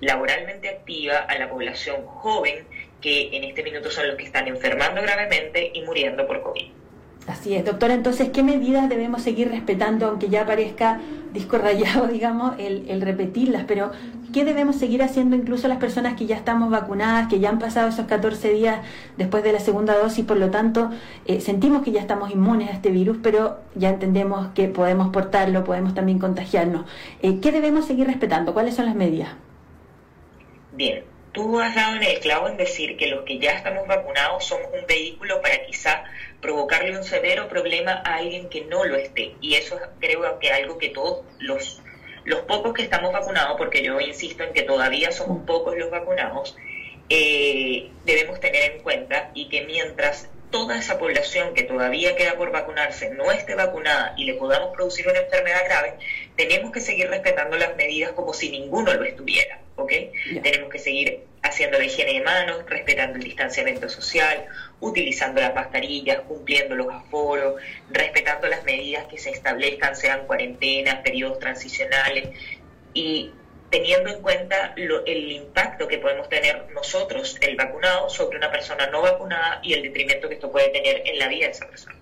laboralmente 0.00 0.70
activa, 0.70 1.18
a 1.18 1.36
la 1.36 1.50
población 1.50 2.06
joven, 2.06 2.64
que 3.02 3.28
en 3.36 3.44
este 3.44 3.62
minuto 3.62 3.90
son 3.90 4.06
los 4.06 4.16
que 4.16 4.24
están 4.24 4.48
enfermando 4.48 5.02
gravemente 5.02 5.72
y 5.74 5.82
muriendo 5.82 6.26
por 6.26 6.40
COVID. 6.40 6.80
Así 7.26 7.54
es, 7.54 7.64
doctora. 7.64 7.92
Entonces, 7.92 8.30
¿qué 8.30 8.42
medidas 8.42 8.88
debemos 8.88 9.22
seguir 9.22 9.50
respetando, 9.50 10.06
aunque 10.06 10.30
ya 10.30 10.46
parezca 10.46 10.98
disco 11.34 11.58
rayado, 11.58 12.06
digamos, 12.12 12.54
el, 12.58 13.00
repetirlas? 13.02 13.64
Pero, 13.68 13.92
¿qué 14.32 14.44
debemos 14.44 14.76
seguir 14.76 15.02
haciendo 15.02 15.36
incluso 15.36 15.68
las 15.68 15.78
personas 15.78 16.16
que 16.16 16.26
ya 16.26 16.36
estamos 16.36 16.70
vacunadas, 16.70 17.28
que 17.28 17.40
ya 17.40 17.48
han 17.48 17.58
pasado 17.58 17.88
esos 17.88 18.06
14 18.06 18.52
días 18.52 18.80
después 19.16 19.42
de 19.42 19.52
la 19.52 19.60
segunda 19.60 19.96
dosis, 19.96 20.24
por 20.24 20.36
lo 20.36 20.50
tanto, 20.50 20.90
eh, 21.26 21.40
sentimos 21.40 21.82
que 21.82 21.92
ya 21.92 22.00
estamos 22.00 22.30
inmunes 22.30 22.70
a 22.70 22.72
este 22.72 22.90
virus, 22.90 23.18
pero 23.22 23.60
ya 23.74 23.90
entendemos 23.90 24.48
que 24.54 24.68
podemos 24.68 25.08
portarlo, 25.08 25.64
podemos 25.64 25.94
también 25.94 26.18
contagiarnos? 26.18 26.86
Eh, 27.22 27.40
¿Qué 27.40 27.52
debemos 27.52 27.86
seguir 27.86 28.06
respetando? 28.06 28.52
¿Cuáles 28.52 28.74
son 28.74 28.86
las 28.86 28.94
medidas? 28.94 29.30
Bien, 30.72 31.04
tú 31.32 31.60
has 31.60 31.74
dado 31.74 31.96
en 31.96 32.02
el 32.02 32.18
clavo 32.20 32.48
en 32.48 32.56
decir 32.56 32.96
que 32.96 33.08
los 33.08 33.24
que 33.24 33.38
ya 33.38 33.52
estamos 33.52 33.86
vacunados 33.86 34.44
somos 34.44 34.66
un 34.72 34.86
vehículo 34.86 35.40
para 35.42 35.64
quizá 35.66 36.04
provocarle 36.40 36.96
un 36.96 37.04
severo 37.04 37.48
problema 37.48 38.02
a 38.04 38.16
alguien 38.16 38.48
que 38.48 38.64
no 38.64 38.84
lo 38.84 38.96
esté. 38.96 39.34
Y 39.40 39.54
eso 39.54 39.78
creo 39.98 40.38
que 40.38 40.50
algo 40.50 40.78
que 40.78 40.88
todos 40.88 41.24
los, 41.38 41.82
los 42.24 42.40
pocos 42.42 42.72
que 42.74 42.82
estamos 42.82 43.12
vacunados, 43.12 43.56
porque 43.56 43.82
yo 43.82 44.00
insisto 44.00 44.42
en 44.42 44.52
que 44.52 44.62
todavía 44.62 45.12
somos 45.12 45.44
pocos 45.44 45.76
los 45.76 45.90
vacunados, 45.90 46.56
eh, 47.08 47.90
debemos 48.04 48.40
tener 48.40 48.72
en 48.72 48.82
cuenta 48.82 49.30
y 49.34 49.48
que 49.48 49.62
mientras 49.62 50.28
toda 50.50 50.78
esa 50.78 50.98
población 50.98 51.54
que 51.54 51.62
todavía 51.62 52.16
queda 52.16 52.36
por 52.36 52.50
vacunarse 52.50 53.10
no 53.10 53.30
esté 53.30 53.54
vacunada 53.54 54.14
y 54.16 54.24
le 54.24 54.34
podamos 54.34 54.74
producir 54.74 55.08
una 55.08 55.20
enfermedad 55.20 55.64
grave, 55.64 55.94
tenemos 56.36 56.72
que 56.72 56.80
seguir 56.80 57.08
respetando 57.08 57.56
las 57.56 57.76
medidas 57.76 58.12
como 58.12 58.32
si 58.32 58.50
ninguno 58.50 58.92
lo 58.94 59.04
estuviera, 59.04 59.60
¿ok? 59.76 59.92
Tenemos 60.42 60.70
que 60.70 60.78
seguir 60.78 61.29
haciendo 61.42 61.78
la 61.78 61.84
higiene 61.84 62.14
de 62.14 62.20
manos, 62.20 62.64
respetando 62.66 63.16
el 63.16 63.24
distanciamiento 63.24 63.88
social, 63.88 64.46
utilizando 64.80 65.40
las 65.40 65.54
mascarillas, 65.54 66.20
cumpliendo 66.20 66.74
los 66.74 66.92
aforos, 66.92 67.60
respetando 67.90 68.46
las 68.48 68.64
medidas 68.64 69.06
que 69.06 69.18
se 69.18 69.30
establezcan, 69.30 69.96
sean 69.96 70.26
cuarentenas, 70.26 70.96
periodos 70.96 71.38
transicionales 71.38 72.30
y 72.92 73.32
teniendo 73.70 74.10
en 74.10 74.20
cuenta 74.20 74.74
el 74.76 75.30
impacto 75.30 75.86
que 75.86 75.98
podemos 75.98 76.28
tener 76.28 76.66
nosotros, 76.74 77.38
el 77.40 77.56
vacunado, 77.56 78.10
sobre 78.10 78.36
una 78.36 78.50
persona 78.50 78.88
no 78.88 79.00
vacunada 79.00 79.60
y 79.62 79.74
el 79.74 79.82
detrimento 79.82 80.28
que 80.28 80.34
esto 80.34 80.50
puede 80.50 80.68
tener 80.70 81.02
en 81.06 81.18
la 81.18 81.28
vida 81.28 81.46
de 81.46 81.52
esa 81.52 81.68
persona. 81.68 81.99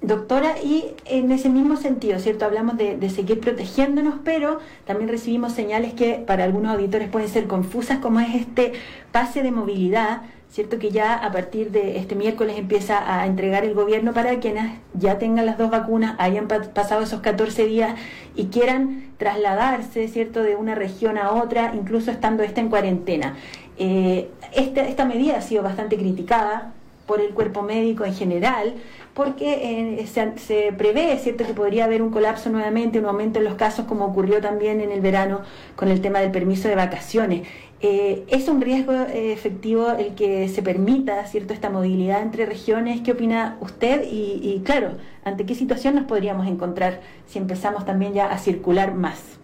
Doctora, 0.00 0.60
y 0.62 0.94
en 1.06 1.32
ese 1.32 1.48
mismo 1.48 1.76
sentido, 1.76 2.18
¿cierto? 2.18 2.44
Hablamos 2.44 2.76
de, 2.76 3.08
seguir 3.08 3.40
protegiéndonos, 3.40 4.16
pero 4.22 4.58
también 4.86 5.08
recibimos 5.08 5.52
señales 5.52 5.94
que 5.94 6.22
para 6.26 6.44
algunos 6.44 6.72
auditores 6.72 7.08
pueden 7.08 7.28
ser 7.28 7.46
confusas, 7.46 7.98
como 7.98 8.20
es 8.20 8.34
este 8.34 8.72
pase 9.12 9.42
de 9.42 9.50
movilidad 9.50 10.22
¿cierto? 10.54 10.78
Que 10.78 10.92
ya 10.92 11.16
a 11.16 11.32
partir 11.32 11.72
de 11.72 11.98
este 11.98 12.14
miércoles 12.14 12.56
empieza 12.56 13.12
a 13.12 13.26
entregar 13.26 13.64
el 13.64 13.74
gobierno 13.74 14.12
para 14.12 14.38
quienes 14.38 14.78
ya 14.92 15.18
tengan 15.18 15.46
las 15.46 15.58
dos 15.58 15.68
vacunas, 15.68 16.14
hayan 16.18 16.46
pasado 16.46 17.02
esos 17.02 17.22
14 17.22 17.66
días 17.66 17.98
y 18.36 18.46
quieran 18.46 19.06
trasladarse, 19.18 20.06
¿cierto? 20.06 20.44
De 20.44 20.54
una 20.54 20.76
región 20.76 21.18
a 21.18 21.32
otra, 21.32 21.72
incluso 21.74 22.12
estando 22.12 22.44
esta 22.44 22.60
en 22.60 22.68
cuarentena. 22.68 23.34
Eh, 23.78 24.30
esta, 24.54 24.82
esta 24.82 25.04
medida 25.04 25.38
ha 25.38 25.40
sido 25.40 25.64
bastante 25.64 25.96
criticada 25.96 26.72
por 27.04 27.20
el 27.20 27.30
cuerpo 27.30 27.62
médico 27.62 28.04
en 28.04 28.14
general, 28.14 28.74
porque 29.14 30.00
eh, 30.00 30.06
se, 30.06 30.72
prevé, 30.72 31.16
¿cierto?, 31.18 31.46
que 31.46 31.54
podría 31.54 31.84
haber 31.84 32.02
un 32.02 32.10
colapso 32.10 32.50
nuevamente, 32.50 32.98
un 32.98 33.06
aumento 33.06 33.38
en 33.38 33.44
los 33.44 33.54
casos, 33.54 33.86
como 33.86 34.04
ocurrió 34.06 34.40
también 34.40 34.80
en 34.80 34.90
el 34.90 35.00
verano 35.00 35.42
con 35.76 35.88
el 35.88 36.00
tema 36.00 36.20
del 36.20 36.32
permiso 36.32 36.68
de 36.68 36.74
vacaciones. 36.74 37.46
Eh, 37.80 38.24
¿Es 38.28 38.48
un 38.48 38.60
riesgo 38.60 38.92
eh, 38.92 39.32
efectivo 39.32 39.92
el 39.92 40.14
que 40.14 40.48
se 40.48 40.62
permita, 40.62 41.24
¿cierto?, 41.26 41.52
esta 41.54 41.70
movilidad 41.70 42.22
entre 42.22 42.44
regiones? 42.44 43.02
¿Qué 43.02 43.12
opina 43.12 43.56
usted? 43.60 44.02
Y, 44.10 44.40
y 44.42 44.62
claro, 44.64 44.92
¿ante 45.24 45.46
qué 45.46 45.54
situación 45.54 45.94
nos 45.94 46.04
podríamos 46.04 46.48
encontrar 46.48 47.00
si 47.26 47.38
empezamos 47.38 47.86
también 47.86 48.14
ya 48.14 48.26
a 48.26 48.38
circular 48.38 48.94
más? 48.94 49.38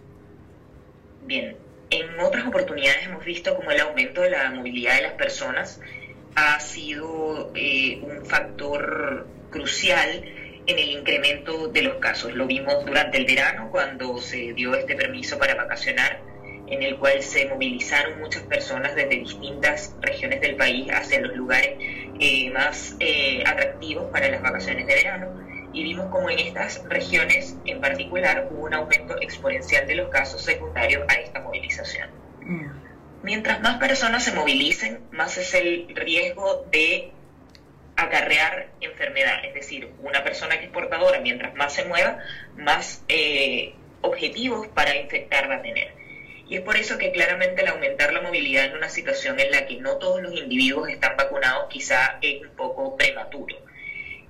Bien, 1.26 1.56
en 1.90 2.18
otras 2.18 2.44
oportunidades 2.46 3.06
hemos 3.06 3.24
visto 3.24 3.54
como 3.54 3.70
el 3.70 3.80
aumento 3.80 4.22
de 4.22 4.30
la 4.30 4.50
movilidad 4.50 4.96
de 4.96 5.02
las 5.02 5.12
personas 5.12 5.80
ha 6.34 6.58
sido 6.60 7.52
eh, 7.54 8.00
un 8.02 8.24
factor 8.24 9.26
crucial 9.50 10.24
en 10.66 10.78
el 10.78 10.90
incremento 10.90 11.68
de 11.68 11.82
los 11.82 11.96
casos. 11.96 12.34
Lo 12.34 12.46
vimos 12.46 12.84
durante 12.86 13.18
el 13.18 13.26
verano 13.26 13.68
cuando 13.70 14.18
se 14.18 14.52
dio 14.52 14.74
este 14.74 14.94
permiso 14.94 15.38
para 15.38 15.54
vacacionar, 15.54 16.20
en 16.66 16.82
el 16.82 16.96
cual 16.96 17.22
se 17.22 17.46
movilizaron 17.46 18.20
muchas 18.20 18.42
personas 18.44 18.94
desde 18.94 19.16
distintas 19.16 19.96
regiones 20.00 20.40
del 20.40 20.56
país 20.56 20.88
hacia 20.92 21.20
los 21.20 21.36
lugares 21.36 21.76
eh, 22.20 22.50
más 22.50 22.96
eh, 23.00 23.42
atractivos 23.44 24.10
para 24.12 24.28
las 24.28 24.42
vacaciones 24.42 24.86
de 24.86 24.94
verano. 24.94 25.50
Y 25.72 25.82
vimos 25.84 26.06
como 26.10 26.30
en 26.30 26.38
estas 26.38 26.82
regiones 26.88 27.56
en 27.64 27.80
particular 27.80 28.48
hubo 28.50 28.64
un 28.64 28.74
aumento 28.74 29.20
exponencial 29.20 29.86
de 29.86 29.94
los 29.96 30.08
casos 30.08 30.42
secundarios 30.42 31.04
a 31.08 31.14
esta 31.14 31.40
movilización. 31.40 32.10
Mientras 33.22 33.60
más 33.60 33.78
personas 33.78 34.24
se 34.24 34.32
movilicen, 34.32 35.00
más 35.12 35.36
es 35.36 35.54
el 35.54 35.94
riesgo 35.94 36.66
de 36.72 37.12
acarrear 38.02 38.68
enfermedad. 38.80 39.44
Es 39.44 39.54
decir, 39.54 39.90
una 40.00 40.22
persona 40.24 40.58
que 40.58 40.66
es 40.66 40.70
portadora, 40.70 41.20
mientras 41.20 41.54
más 41.54 41.74
se 41.74 41.84
mueva, 41.84 42.18
más 42.56 43.04
eh, 43.08 43.74
objetivos 44.02 44.68
para 44.68 44.96
infectar 44.96 45.50
va 45.50 45.56
a 45.56 45.62
tener. 45.62 45.92
Y 46.48 46.56
es 46.56 46.62
por 46.62 46.76
eso 46.76 46.98
que 46.98 47.12
claramente 47.12 47.62
el 47.62 47.68
aumentar 47.68 48.12
la 48.12 48.22
movilidad 48.22 48.64
en 48.64 48.76
una 48.76 48.88
situación 48.88 49.38
en 49.38 49.52
la 49.52 49.66
que 49.66 49.76
no 49.76 49.98
todos 49.98 50.20
los 50.20 50.32
individuos 50.32 50.88
están 50.88 51.16
vacunados 51.16 51.68
quizá 51.70 52.18
es 52.20 52.42
un 52.42 52.50
poco 52.56 52.96
prematuro. 52.96 53.56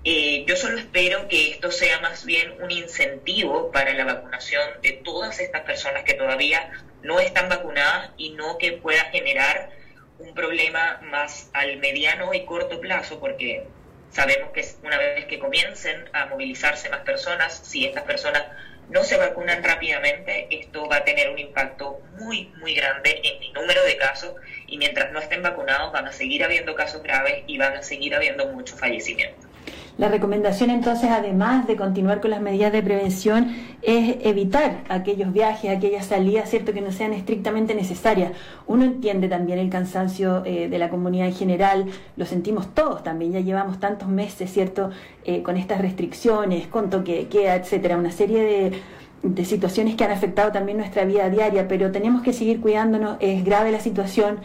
Eh, 0.04 0.44
yo 0.46 0.56
solo 0.56 0.78
espero 0.78 1.28
que 1.28 1.50
esto 1.50 1.70
sea 1.70 2.00
más 2.00 2.24
bien 2.24 2.62
un 2.62 2.70
incentivo 2.70 3.70
para 3.70 3.92
la 3.94 4.04
vacunación 4.04 4.62
de 4.82 4.92
todas 4.92 5.40
estas 5.40 5.62
personas 5.62 6.04
que 6.04 6.14
todavía 6.14 6.70
no 7.02 7.20
están 7.20 7.48
vacunadas 7.48 8.10
y 8.16 8.30
no 8.30 8.58
que 8.58 8.72
pueda 8.72 9.04
generar 9.04 9.70
un 10.20 10.34
problema 10.34 11.00
más 11.02 11.50
al 11.52 11.78
mediano 11.78 12.32
y 12.34 12.44
corto 12.44 12.80
plazo, 12.80 13.18
porque 13.20 13.66
sabemos 14.10 14.50
que 14.50 14.64
una 14.82 14.98
vez 14.98 15.26
que 15.26 15.38
comiencen 15.38 16.08
a 16.12 16.26
movilizarse 16.26 16.88
más 16.90 17.00
personas, 17.00 17.60
si 17.64 17.86
estas 17.86 18.04
personas 18.04 18.44
no 18.88 19.04
se 19.04 19.16
vacunan 19.16 19.62
rápidamente, 19.62 20.48
esto 20.50 20.88
va 20.88 20.96
a 20.96 21.04
tener 21.04 21.30
un 21.30 21.38
impacto 21.38 22.00
muy, 22.18 22.52
muy 22.58 22.74
grande 22.74 23.20
en 23.22 23.42
el 23.42 23.52
número 23.52 23.82
de 23.84 23.96
casos 23.96 24.34
y 24.66 24.78
mientras 24.78 25.12
no 25.12 25.20
estén 25.20 25.42
vacunados 25.42 25.92
van 25.92 26.06
a 26.06 26.12
seguir 26.12 26.42
habiendo 26.44 26.74
casos 26.74 27.02
graves 27.02 27.44
y 27.46 27.56
van 27.56 27.76
a 27.76 27.82
seguir 27.82 28.14
habiendo 28.14 28.46
muchos 28.48 28.78
fallecimientos. 28.78 29.49
La 29.98 30.08
recomendación 30.08 30.70
entonces, 30.70 31.10
además 31.10 31.66
de 31.66 31.76
continuar 31.76 32.20
con 32.20 32.30
las 32.30 32.40
medidas 32.40 32.72
de 32.72 32.82
prevención, 32.82 33.54
es 33.82 34.16
evitar 34.22 34.84
aquellos 34.88 35.32
viajes, 35.32 35.76
aquellas 35.76 36.06
salidas, 36.06 36.48
¿cierto?, 36.48 36.72
que 36.72 36.80
no 36.80 36.92
sean 36.92 37.12
estrictamente 37.12 37.74
necesarias. 37.74 38.32
Uno 38.66 38.84
entiende 38.84 39.28
también 39.28 39.58
el 39.58 39.68
cansancio 39.68 40.42
eh, 40.44 40.68
de 40.68 40.78
la 40.78 40.88
comunidad 40.88 41.26
en 41.26 41.34
general, 41.34 41.86
lo 42.16 42.26
sentimos 42.26 42.74
todos 42.74 43.02
también, 43.02 43.32
ya 43.32 43.40
llevamos 43.40 43.78
tantos 43.78 44.08
meses, 44.08 44.50
¿cierto?, 44.50 44.90
eh, 45.24 45.42
con 45.42 45.56
estas 45.56 45.80
restricciones, 45.80 46.66
con 46.66 46.90
toque 46.90 47.16
de 47.16 47.26
queda, 47.28 47.56
etcétera, 47.56 47.96
una 47.96 48.10
serie 48.10 48.42
de, 48.42 48.72
de 49.22 49.44
situaciones 49.44 49.96
que 49.96 50.04
han 50.04 50.12
afectado 50.12 50.50
también 50.50 50.78
nuestra 50.78 51.04
vida 51.04 51.28
diaria, 51.28 51.68
pero 51.68 51.92
tenemos 51.92 52.22
que 52.22 52.32
seguir 52.32 52.60
cuidándonos, 52.60 53.16
es 53.20 53.44
grave 53.44 53.70
la 53.70 53.80
situación 53.80 54.38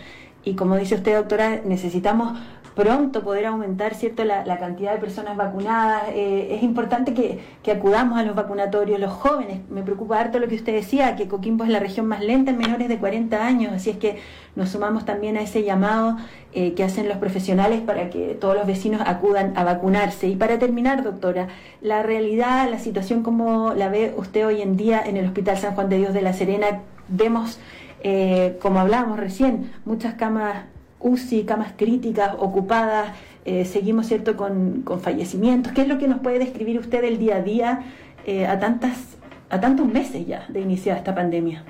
y 0.45 0.53
como 0.53 0.77
dice 0.77 0.95
usted, 0.95 1.15
doctora, 1.15 1.61
necesitamos 1.65 2.37
pronto 2.75 3.23
poder 3.23 3.45
aumentar 3.45 3.95
cierto 3.95 4.25
la, 4.25 4.43
cantidad 4.59 4.93
de 4.93 4.99
personas 4.99 5.37
vacunadas. 5.37 6.03
Eh, 6.09 6.49
es 6.51 6.63
importante 6.63 7.13
que, 7.13 7.39
acudamos 7.71 8.19
a 8.19 8.23
los 8.23 8.35
vacunatorios, 8.35 8.99
los 8.99 9.11
jóvenes. 9.11 9.59
Me 9.69 9.81
preocupa 9.81 10.19
harto 10.19 10.39
lo 10.39 10.47
que 10.47 10.55
usted 10.55 10.73
decía, 10.73 11.15
que 11.15 11.27
Coquimbo 11.27 11.63
es 11.63 11.69
la 11.69 11.79
región 11.79 12.05
más 12.05 12.21
lenta 12.21 12.51
en 12.51 12.57
menores 12.57 12.89
de 12.89 12.97
40 12.97 13.45
años, 13.45 13.73
así 13.73 13.89
es 13.89 13.97
que 13.97 14.19
nos 14.55 14.69
sumamos 14.69 15.05
también 15.05 15.35
a 15.37 15.41
ese 15.41 15.63
llamado 15.63 16.17
eh, 16.53 16.73
que 16.73 16.83
hacen 16.83 17.09
los 17.09 17.17
profesionales 17.17 17.81
para 17.81 18.09
que 18.09 18.37
todos 18.39 18.55
los 18.55 18.67
vecinos 18.67 19.01
acudan 19.05 19.53
a 19.57 19.63
vacunarse. 19.63 20.27
Y 20.27 20.35
para 20.35 20.59
terminar, 20.59 21.03
doctora, 21.03 21.47
la 21.81 22.03
realidad, 22.03 22.69
la 22.69 22.79
situación 22.79 23.23
como 23.23 23.73
la 23.73 23.89
ve 23.89 24.13
usted 24.17 24.45
hoy 24.45 24.61
en 24.61 24.77
día 24.77 25.01
en 25.05 25.17
el 25.17 25.25
Hospital 25.25 25.57
San 25.57 25.75
Juan 25.75 25.89
de 25.89 25.97
Dios 25.97 26.13
de 26.13 26.21
la 26.21 26.33
Serena, 26.33 26.81
vemos... 27.07 27.59
Eh, 28.07 28.59
como 28.61 28.79
hablábamos 28.79 29.17
recién, 29.19 29.71
muchas 29.83 30.13
camas 30.13 30.65
UCI, 31.05 31.45
camas 31.45 31.73
críticas 31.77 32.33
ocupadas, 32.39 33.15
eh, 33.45 33.63
seguimos 33.65 34.07
cierto 34.07 34.35
con, 34.35 34.83
fallecimientos. 35.01 35.71
¿Qué 35.73 35.81
es 35.81 35.87
lo 35.87 35.99
que 35.99 36.07
nos 36.07 36.19
puede 36.19 36.39
describir 36.39 36.79
usted 36.79 37.01
del 37.01 37.19
día 37.19 37.37
a 37.37 37.41
día 37.41 37.83
eh, 38.25 38.47
a 38.47 38.59
tantas 38.59 39.15
a 39.49 39.61
tantos 39.61 39.87
meses 39.87 40.25
ya 40.25 40.45
de 40.49 40.61
iniciar 40.61 40.97
esta 40.97 41.13
pandemia? 41.13 41.63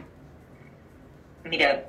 Mira, 1.44 1.84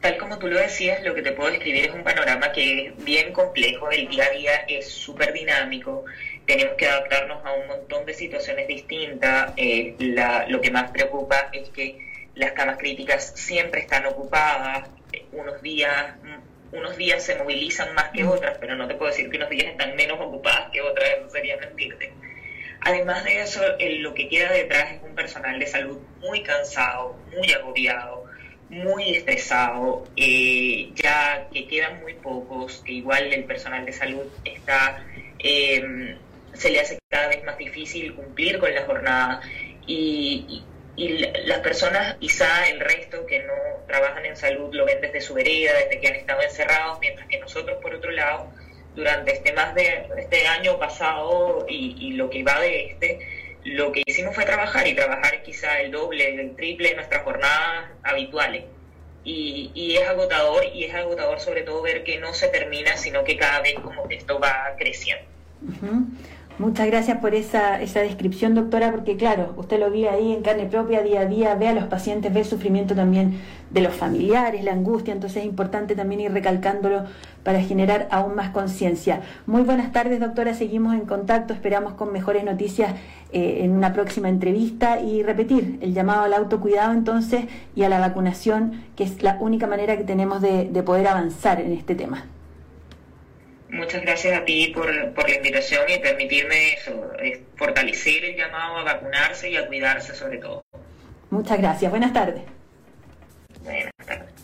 tal 0.00 0.18
como 0.18 0.38
tú 0.38 0.48
lo 0.48 0.58
decías, 0.58 1.02
lo 1.04 1.14
que 1.14 1.22
te 1.22 1.32
puedo 1.32 1.50
describir 1.50 1.86
es 1.86 1.94
un 1.94 2.02
panorama 2.02 2.50
que 2.52 2.88
es 2.88 3.04
bien 3.04 3.32
complejo, 3.32 3.90
el 3.90 4.08
día 4.08 4.24
a 4.24 4.36
día 4.36 4.52
es 4.68 4.88
súper 4.88 5.32
dinámico, 5.32 6.04
tenemos 6.46 6.74
que 6.74 6.88
adaptarnos 6.88 7.44
a 7.44 7.52
un 7.52 7.68
montón 7.68 8.04
de 8.04 8.14
situaciones 8.14 8.66
distintas, 8.66 9.52
eh, 9.56 9.94
lo 10.48 10.60
que 10.60 10.70
más 10.70 10.90
preocupa 10.90 11.48
es 11.52 11.68
que 11.70 12.06
las 12.34 12.52
camas 12.52 12.76
críticas 12.78 13.32
siempre 13.36 13.80
están 13.80 14.06
ocupadas, 14.06 14.88
unos 15.32 15.62
días 15.62 16.14
unos 16.72 16.96
días 16.96 17.22
se 17.22 17.36
movilizan 17.36 17.94
más 17.94 18.10
que 18.10 18.24
otras, 18.24 18.58
pero 18.58 18.76
no 18.76 18.86
te 18.86 18.94
puedo 18.94 19.10
decir 19.10 19.30
que 19.30 19.36
unos 19.36 19.50
días 19.50 19.66
están 19.66 19.96
menos 19.96 20.18
ocupadas 20.20 20.70
que 20.70 20.80
otras, 20.80 21.08
eso 21.18 21.30
sería 21.30 21.56
mentirte. 21.56 22.12
Además 22.80 23.24
de 23.24 23.40
eso, 23.40 23.60
lo 24.00 24.14
que 24.14 24.28
queda 24.28 24.52
detrás 24.52 24.92
es 24.92 25.02
un 25.02 25.14
personal 25.14 25.58
de 25.58 25.66
salud 25.66 25.98
muy 26.20 26.42
cansado, 26.42 27.16
muy 27.36 27.50
agobiado, 27.52 28.24
muy 28.68 29.16
estresado, 29.16 30.04
eh, 30.16 30.90
ya 30.94 31.48
que 31.52 31.66
quedan 31.66 32.00
muy 32.00 32.14
pocos, 32.14 32.82
que 32.84 32.92
igual 32.92 33.32
el 33.32 33.44
personal 33.44 33.84
de 33.84 33.92
salud 33.92 34.26
está, 34.44 35.04
eh, 35.38 36.16
se 36.52 36.70
le 36.70 36.80
hace 36.80 36.98
cada 37.08 37.28
vez 37.28 37.42
más 37.44 37.58
difícil 37.58 38.14
cumplir 38.14 38.58
con 38.58 38.72
la 38.74 38.84
jornada 38.84 39.40
y, 39.86 40.44
y 40.48 40.64
las 40.98 41.60
personas, 41.60 42.16
quizá 42.16 42.68
el 42.68 42.80
resto 42.80 43.24
que 43.26 43.40
no 43.44 43.52
trabajan 43.86 44.26
en 44.26 44.36
salud, 44.36 44.74
lo 44.74 44.84
ven 44.84 45.00
desde 45.00 45.20
su 45.20 45.34
vereda, 45.34 45.72
desde 45.74 46.00
que 46.00 46.08
han 46.08 46.14
estado 46.16 46.42
encerrados, 46.42 46.98
mientras 47.00 47.28
que 47.28 47.38
nosotros, 47.38 47.78
por 47.80 47.94
otro 47.94 48.10
lado, 48.10 48.50
durante 48.96 49.32
este 49.32 49.52
más 49.52 49.74
de 49.74 50.08
este 50.18 50.46
año 50.48 50.78
pasado 50.78 51.64
y, 51.68 52.12
lo 52.14 52.28
que 52.28 52.42
va 52.42 52.60
de 52.60 52.86
este, 52.86 53.20
lo 53.64 53.92
que 53.92 54.02
hicimos 54.06 54.34
fue 54.34 54.44
trabajar 54.44 54.88
y 54.88 54.94
trabajar 54.94 55.42
quizá 55.42 55.80
el 55.80 55.92
doble, 55.92 56.34
el 56.34 56.56
triple 56.56 56.90
de 56.90 56.96
nuestras 56.96 57.22
jornadas 57.22 57.90
habituales. 58.02 58.64
Y, 59.22 59.70
y, 59.74 59.96
es 59.96 60.08
agotador 60.08 60.64
y 60.64 60.84
es 60.84 60.94
agotador 60.94 61.38
sobre 61.38 61.62
todo 61.62 61.82
ver 61.82 62.02
que 62.02 62.18
no 62.18 62.34
se 62.34 62.48
termina, 62.48 62.96
sino 62.96 63.24
que 63.24 63.36
cada 63.36 63.60
vez 63.60 63.74
como 63.74 64.08
que 64.08 64.16
esto 64.16 64.40
va 64.40 64.74
creciendo. 64.78 65.24
Muchas 66.58 66.88
gracias 66.88 67.18
por 67.18 67.36
esa, 67.36 67.80
esa 67.80 68.00
descripción, 68.00 68.56
doctora, 68.56 68.90
porque 68.90 69.16
claro, 69.16 69.54
usted 69.56 69.78
lo 69.78 69.92
ve 69.92 70.08
ahí 70.08 70.32
en 70.32 70.42
carne 70.42 70.66
propia 70.66 71.04
día 71.04 71.20
a 71.20 71.26
día, 71.26 71.54
ve 71.54 71.68
a 71.68 71.72
los 71.72 71.84
pacientes, 71.84 72.34
ve 72.34 72.40
el 72.40 72.46
sufrimiento 72.46 72.96
también 72.96 73.38
de 73.70 73.80
los 73.80 73.94
familiares, 73.94 74.64
la 74.64 74.72
angustia, 74.72 75.14
entonces 75.14 75.42
es 75.42 75.44
importante 75.44 75.94
también 75.94 76.20
ir 76.20 76.32
recalcándolo 76.32 77.04
para 77.44 77.62
generar 77.62 78.08
aún 78.10 78.34
más 78.34 78.50
conciencia. 78.50 79.20
Muy 79.46 79.62
buenas 79.62 79.92
tardes, 79.92 80.18
doctora, 80.18 80.52
seguimos 80.52 80.94
en 80.94 81.02
contacto, 81.02 81.54
esperamos 81.54 81.92
con 81.92 82.12
mejores 82.12 82.42
noticias 82.42 82.92
eh, 83.32 83.58
en 83.60 83.70
una 83.70 83.92
próxima 83.92 84.28
entrevista 84.28 85.00
y 85.00 85.22
repetir 85.22 85.78
el 85.80 85.94
llamado 85.94 86.22
al 86.22 86.34
autocuidado 86.34 86.92
entonces 86.92 87.44
y 87.76 87.84
a 87.84 87.88
la 87.88 88.00
vacunación, 88.00 88.82
que 88.96 89.04
es 89.04 89.22
la 89.22 89.36
única 89.38 89.68
manera 89.68 89.96
que 89.96 90.02
tenemos 90.02 90.42
de 90.42 90.82
poder 90.84 91.06
avanzar 91.06 91.60
en 91.60 91.70
este 91.70 91.94
tema. 91.94 92.24
Muchas 93.70 94.00
gracias 94.02 94.40
a 94.40 94.44
ti 94.44 94.72
por, 94.74 94.92
la 94.92 95.34
invitación 95.34 95.82
y 95.88 95.98
permitirme 95.98 96.74
eso, 96.74 97.10
fortalecer 97.56 98.24
el 98.24 98.36
llamado 98.36 98.78
a 98.78 98.82
vacunarse 98.82 99.50
y 99.50 99.56
a 99.56 99.66
cuidarse 99.66 100.14
sobre 100.14 100.38
todo. 100.38 100.62
Muchas 101.30 101.58
gracias. 101.58 101.90
Buenas 101.90 102.12
tardes. 102.12 102.42
Buenas 103.62 103.92
tardes. 104.06 104.37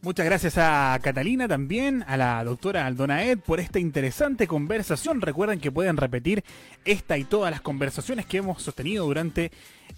Muchas 0.00 0.26
gracias 0.26 0.56
a 0.58 0.96
Catalina 1.02 1.48
también, 1.48 2.04
a 2.06 2.16
la 2.16 2.44
doctora 2.44 2.86
Aldonaed 2.86 3.36
por 3.40 3.58
esta 3.58 3.80
interesante 3.80 4.46
conversación. 4.46 5.20
Recuerden 5.20 5.58
que 5.58 5.72
pueden 5.72 5.96
repetir 5.96 6.44
esta 6.84 7.18
y 7.18 7.24
todas 7.24 7.50
las 7.50 7.62
conversaciones 7.62 8.24
que 8.24 8.36
hemos 8.36 8.62
sostenido 8.62 9.06
durante 9.06 9.50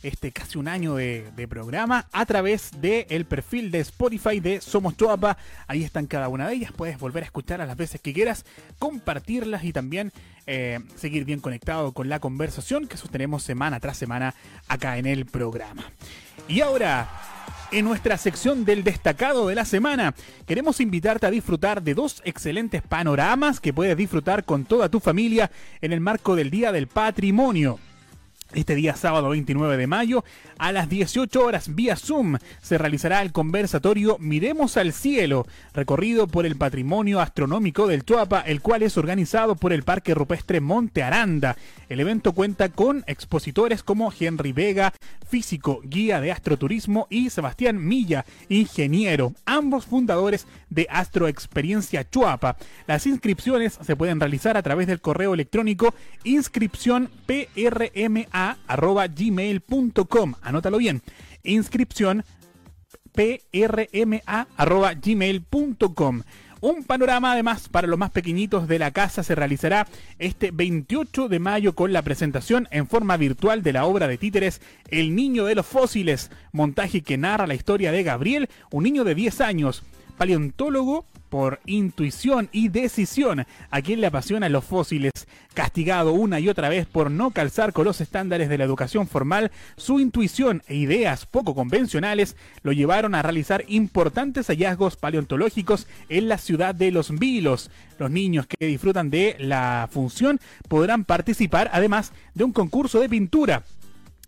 este 0.02 0.32
casi 0.32 0.56
un 0.56 0.68
año 0.68 0.94
de, 0.94 1.30
programa 1.50 2.06
a 2.12 2.24
través 2.24 2.70
del 2.80 3.26
perfil 3.26 3.70
de 3.70 3.80
Spotify 3.80 4.40
de 4.40 4.62
Somos 4.62 4.96
Choapa. 4.96 5.36
Ahí 5.66 5.84
están 5.84 6.06
cada 6.06 6.28
una 6.28 6.48
de 6.48 6.54
ellas. 6.54 6.72
Puedes 6.72 6.98
volver 6.98 7.22
a 7.22 7.26
escuchar 7.26 7.60
a 7.60 7.66
las 7.66 7.76
veces 7.76 8.00
que 8.00 8.14
quieras, 8.14 8.46
compartirlas 8.78 9.64
y 9.64 9.74
también 9.74 10.12
eh, 10.46 10.80
seguir 10.96 11.26
bien 11.26 11.40
conectado 11.40 11.92
con 11.92 12.08
la 12.08 12.20
conversación 12.20 12.88
que 12.88 12.96
sostenemos 12.96 13.42
semana 13.42 13.80
tras 13.80 13.98
semana 13.98 14.34
acá 14.66 14.96
en 14.96 15.04
el 15.04 15.26
programa. 15.26 15.84
Y 16.48 16.62
ahora 16.62 17.06
en 17.72 17.84
nuestra 17.84 18.16
sección 18.16 18.64
del 18.64 18.84
destacado 18.84 19.46
de 19.48 19.54
la 19.54 19.64
semana, 19.64 20.14
queremos 20.46 20.80
invitarte 20.80 21.26
a 21.26 21.30
disfrutar 21.30 21.82
de 21.82 21.94
dos 21.94 22.22
excelentes 22.24 22.82
panoramas 22.82 23.60
que 23.60 23.72
puedes 23.72 23.96
disfrutar 23.96 24.44
con 24.44 24.64
toda 24.64 24.88
tu 24.88 25.00
familia 25.00 25.50
en 25.80 25.92
el 25.92 26.00
marco 26.00 26.36
del 26.36 26.50
Día 26.50 26.72
del 26.72 26.88
Patrimonio. 26.88 27.78
Este 28.52 28.74
día 28.74 28.96
sábado 28.96 29.28
29 29.28 29.76
de 29.76 29.86
mayo, 29.86 30.24
a 30.58 30.72
las 30.72 30.88
18 30.88 31.40
horas 31.40 31.72
vía 31.76 31.94
Zoom, 31.94 32.36
se 32.60 32.78
realizará 32.78 33.22
el 33.22 33.30
conversatorio 33.30 34.16
Miremos 34.18 34.76
al 34.76 34.92
Cielo, 34.92 35.46
recorrido 35.72 36.26
por 36.26 36.46
el 36.46 36.56
patrimonio 36.56 37.20
astronómico 37.20 37.86
del 37.86 38.04
Chuapa, 38.04 38.40
el 38.40 38.60
cual 38.60 38.82
es 38.82 38.98
organizado 38.98 39.54
por 39.54 39.72
el 39.72 39.84
Parque 39.84 40.14
Rupestre 40.14 40.60
Monte 40.60 41.04
Aranda. 41.04 41.56
El 41.88 42.00
evento 42.00 42.32
cuenta 42.32 42.70
con 42.70 43.04
expositores 43.06 43.84
como 43.84 44.12
Henry 44.18 44.52
Vega, 44.52 44.92
físico, 45.28 45.80
guía 45.84 46.20
de 46.20 46.32
astroturismo, 46.32 47.06
y 47.08 47.30
Sebastián 47.30 47.86
Milla, 47.86 48.24
ingeniero, 48.48 49.32
ambos 49.46 49.86
fundadores 49.86 50.48
de 50.70 50.88
Astroexperiencia 50.90 52.08
Chuapa. 52.10 52.56
Las 52.88 53.06
inscripciones 53.06 53.78
se 53.80 53.94
pueden 53.94 54.18
realizar 54.18 54.56
a 54.56 54.62
través 54.62 54.88
del 54.88 55.00
correo 55.00 55.34
electrónico 55.34 55.94
inscripción 56.24 57.10
PRMA 57.26 58.39
arroba 58.66 59.06
gmail.com. 59.06 60.34
Anótalo 60.42 60.78
bien. 60.78 61.02
Inscripción 61.42 62.24
prma 63.12 64.46
arroba 64.56 64.94
gmail.com. 64.94 66.22
Un 66.62 66.84
panorama 66.84 67.32
además 67.32 67.70
para 67.70 67.86
los 67.86 67.98
más 67.98 68.10
pequeñitos 68.10 68.68
de 68.68 68.78
la 68.78 68.90
casa 68.90 69.22
se 69.22 69.34
realizará 69.34 69.86
este 70.18 70.50
28 70.50 71.28
de 71.28 71.38
mayo 71.38 71.74
con 71.74 71.94
la 71.94 72.02
presentación 72.02 72.68
en 72.70 72.86
forma 72.86 73.16
virtual 73.16 73.62
de 73.62 73.72
la 73.72 73.86
obra 73.86 74.06
de 74.08 74.18
títeres 74.18 74.60
El 74.90 75.14
Niño 75.14 75.46
de 75.46 75.54
los 75.54 75.64
Fósiles, 75.64 76.30
montaje 76.52 77.00
que 77.00 77.16
narra 77.16 77.46
la 77.46 77.54
historia 77.54 77.92
de 77.92 78.02
Gabriel, 78.02 78.50
un 78.70 78.84
niño 78.84 79.04
de 79.04 79.14
10 79.14 79.40
años, 79.40 79.82
paleontólogo 80.18 81.06
por 81.30 81.60
intuición 81.64 82.50
y 82.52 82.68
decisión 82.68 83.46
a 83.70 83.80
quien 83.80 84.00
le 84.00 84.08
apasionan 84.08 84.52
los 84.52 84.64
fósiles. 84.64 85.12
Castigado 85.54 86.12
una 86.12 86.38
y 86.40 86.48
otra 86.48 86.68
vez 86.68 86.86
por 86.86 87.10
no 87.10 87.30
calzar 87.30 87.72
con 87.72 87.84
los 87.84 88.00
estándares 88.00 88.48
de 88.48 88.58
la 88.58 88.64
educación 88.64 89.08
formal, 89.08 89.50
su 89.76 89.98
intuición 90.00 90.62
e 90.66 90.74
ideas 90.74 91.26
poco 91.26 91.54
convencionales 91.54 92.36
lo 92.62 92.72
llevaron 92.72 93.14
a 93.14 93.22
realizar 93.22 93.64
importantes 93.68 94.48
hallazgos 94.48 94.96
paleontológicos 94.96 95.86
en 96.08 96.28
la 96.28 96.38
ciudad 96.38 96.74
de 96.74 96.90
Los 96.90 97.18
Vilos. 97.18 97.70
Los 97.98 98.10
niños 98.10 98.46
que 98.46 98.66
disfrutan 98.66 99.10
de 99.10 99.36
la 99.38 99.88
función 99.90 100.40
podrán 100.68 101.04
participar 101.04 101.70
además 101.72 102.12
de 102.34 102.44
un 102.44 102.52
concurso 102.52 103.00
de 103.00 103.08
pintura 103.08 103.62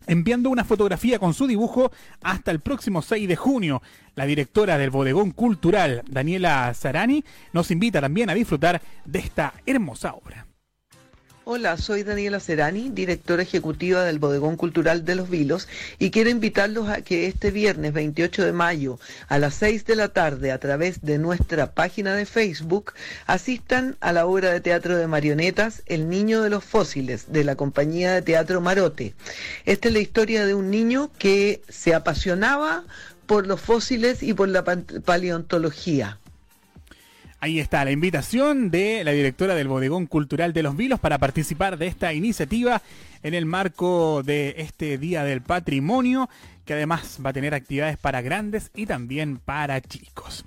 enviando 0.06 0.50
una 0.50 0.64
fotografía 0.64 1.18
con 1.18 1.34
su 1.34 1.46
dibujo 1.46 1.92
hasta 2.22 2.50
el 2.50 2.60
próximo 2.60 3.02
6 3.02 3.28
de 3.28 3.36
junio. 3.36 3.82
La 4.14 4.26
directora 4.26 4.78
del 4.78 4.90
Bodegón 4.90 5.30
Cultural, 5.30 6.02
Daniela 6.08 6.72
Sarani, 6.74 7.24
nos 7.52 7.70
invita 7.70 8.00
también 8.00 8.30
a 8.30 8.34
disfrutar 8.34 8.82
de 9.04 9.18
esta 9.18 9.54
hermosa 9.66 10.14
obra. 10.14 10.46
Hola, 11.44 11.76
soy 11.76 12.04
Daniela 12.04 12.38
Serani, 12.38 12.90
directora 12.90 13.42
ejecutiva 13.42 14.04
del 14.04 14.20
Bodegón 14.20 14.56
Cultural 14.56 15.04
de 15.04 15.16
Los 15.16 15.28
Vilos, 15.28 15.66
y 15.98 16.12
quiero 16.12 16.30
invitarlos 16.30 16.88
a 16.88 17.02
que 17.02 17.26
este 17.26 17.50
viernes 17.50 17.92
28 17.92 18.44
de 18.44 18.52
mayo 18.52 19.00
a 19.26 19.40
las 19.40 19.54
6 19.54 19.84
de 19.84 19.96
la 19.96 20.10
tarde 20.10 20.52
a 20.52 20.58
través 20.58 21.02
de 21.02 21.18
nuestra 21.18 21.72
página 21.72 22.14
de 22.14 22.26
Facebook 22.26 22.92
asistan 23.26 23.96
a 23.98 24.12
la 24.12 24.26
obra 24.26 24.52
de 24.52 24.60
teatro 24.60 24.96
de 24.96 25.08
marionetas 25.08 25.82
El 25.86 26.08
Niño 26.08 26.42
de 26.42 26.50
los 26.50 26.62
Fósiles 26.62 27.32
de 27.32 27.42
la 27.42 27.56
compañía 27.56 28.12
de 28.12 28.22
teatro 28.22 28.60
Marote. 28.60 29.16
Esta 29.64 29.88
es 29.88 29.94
la 29.94 30.00
historia 30.00 30.46
de 30.46 30.54
un 30.54 30.70
niño 30.70 31.10
que 31.18 31.60
se 31.68 31.92
apasionaba 31.92 32.84
por 33.26 33.48
los 33.48 33.60
fósiles 33.60 34.22
y 34.22 34.32
por 34.32 34.48
la 34.48 34.62
paleontología. 34.62 36.20
Ahí 37.44 37.58
está 37.58 37.84
la 37.84 37.90
invitación 37.90 38.70
de 38.70 39.02
la 39.02 39.10
directora 39.10 39.56
del 39.56 39.66
Bodegón 39.66 40.06
Cultural 40.06 40.52
de 40.52 40.62
Los 40.62 40.76
Vilos 40.76 41.00
para 41.00 41.18
participar 41.18 41.76
de 41.76 41.88
esta 41.88 42.12
iniciativa 42.12 42.82
en 43.24 43.34
el 43.34 43.46
marco 43.46 44.22
de 44.22 44.54
este 44.58 44.96
Día 44.96 45.24
del 45.24 45.42
Patrimonio, 45.42 46.30
que 46.64 46.74
además 46.74 47.18
va 47.26 47.30
a 47.30 47.32
tener 47.32 47.52
actividades 47.52 47.96
para 47.96 48.22
grandes 48.22 48.70
y 48.76 48.86
también 48.86 49.38
para 49.38 49.80
chicos. 49.80 50.44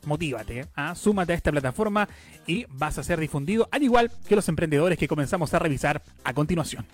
motívate, 0.05 0.67
¿ah? 0.75 0.95
súmate 0.95 1.33
a 1.33 1.35
esta 1.35 1.51
plataforma 1.51 2.07
y 2.47 2.65
vas 2.69 2.97
a 2.97 3.03
ser 3.03 3.19
difundido, 3.19 3.67
al 3.71 3.83
igual 3.83 4.11
que 4.27 4.35
los 4.35 4.47
emprendedores 4.49 4.97
que 4.97 5.07
comenzamos 5.07 5.53
a 5.53 5.59
revisar 5.59 6.01
a 6.23 6.33
continuación. 6.33 6.85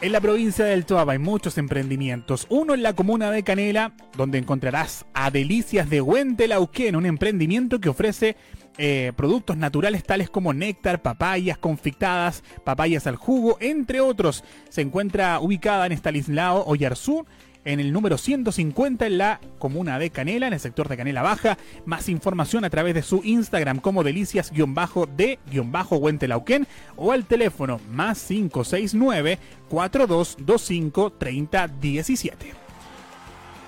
En 0.00 0.12
la 0.12 0.20
provincia 0.20 0.64
del 0.64 0.86
Toaba 0.86 1.14
hay 1.14 1.18
muchos 1.18 1.58
emprendimientos. 1.58 2.46
Uno 2.50 2.72
en 2.72 2.84
la 2.84 2.94
comuna 2.94 3.32
de 3.32 3.42
Canela, 3.42 3.94
donde 4.16 4.38
encontrarás 4.38 5.04
a 5.12 5.32
Delicias 5.32 5.90
de 5.90 6.00
Huentelauquén, 6.00 6.94
un 6.94 7.04
emprendimiento 7.04 7.80
que 7.80 7.88
ofrece 7.88 8.36
eh, 8.78 9.12
productos 9.16 9.56
naturales 9.56 10.04
tales 10.04 10.30
como 10.30 10.54
néctar, 10.54 11.02
papayas 11.02 11.58
confitadas, 11.58 12.44
papayas 12.64 13.08
al 13.08 13.16
jugo, 13.16 13.56
entre 13.60 14.00
otros. 14.00 14.44
Se 14.68 14.82
encuentra 14.82 15.40
ubicada 15.40 15.86
en 15.86 15.92
Estalislao, 15.92 16.62
Oyarzú, 16.64 17.26
en 17.64 17.80
el 17.80 17.92
número 17.92 18.16
150 18.16 19.04
en 19.06 19.18
la 19.18 19.40
comuna 19.58 19.98
de 19.98 20.10
Canela, 20.10 20.46
en 20.46 20.52
el 20.52 20.60
sector 20.60 20.88
de 20.88 20.96
Canela 20.96 21.22
Baja. 21.22 21.58
Más 21.84 22.08
información 22.08 22.64
a 22.64 22.70
través 22.70 22.94
de 22.94 23.02
su 23.02 23.22
Instagram 23.24 23.80
como 23.80 24.04
delicias-de-huentelauquén 24.04 26.68
o 26.96 27.10
al 27.12 27.26
teléfono 27.26 27.80
más 27.90 28.22
569 28.22 29.38
4225 29.68 31.12
3017 31.18 32.67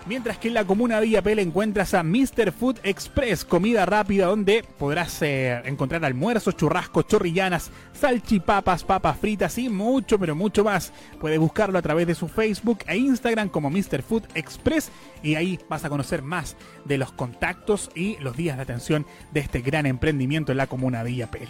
mientras 0.06 0.38
que 0.38 0.48
en 0.48 0.54
la 0.54 0.64
comuna 0.64 1.00
de 1.00 1.06
Villapel 1.06 1.38
encuentras 1.38 1.94
a 1.94 2.02
Mr. 2.02 2.52
Food 2.52 2.78
Express, 2.82 3.44
comida 3.44 3.86
rápida 3.86 4.26
donde 4.26 4.64
podrás 4.78 5.22
eh, 5.22 5.60
encontrar 5.64 6.04
almuerzos, 6.04 6.56
churrascos, 6.56 7.06
chorrillanas, 7.06 7.70
salchipapas, 7.92 8.84
papas 8.84 9.18
fritas 9.18 9.58
y 9.58 9.68
mucho, 9.68 10.18
pero 10.18 10.34
mucho 10.34 10.64
más. 10.64 10.92
Puedes 11.20 11.38
buscarlo 11.38 11.78
a 11.78 11.82
través 11.82 12.06
de 12.06 12.14
su 12.14 12.28
Facebook 12.28 12.80
e 12.86 12.96
Instagram 12.96 13.48
como 13.48 13.70
Mr. 13.70 14.02
Food 14.02 14.24
Express 14.34 14.90
y 15.22 15.34
ahí 15.34 15.58
vas 15.68 15.84
a 15.84 15.90
conocer 15.90 16.22
más 16.22 16.56
de 16.84 16.98
los 16.98 17.12
contactos 17.12 17.90
y 17.94 18.16
los 18.18 18.36
días 18.36 18.56
de 18.56 18.62
atención 18.62 19.06
de 19.32 19.40
este 19.40 19.60
gran 19.60 19.86
emprendimiento 19.86 20.52
en 20.52 20.58
la 20.58 20.66
comuna 20.66 21.04
de 21.04 21.10
Villapel. 21.10 21.48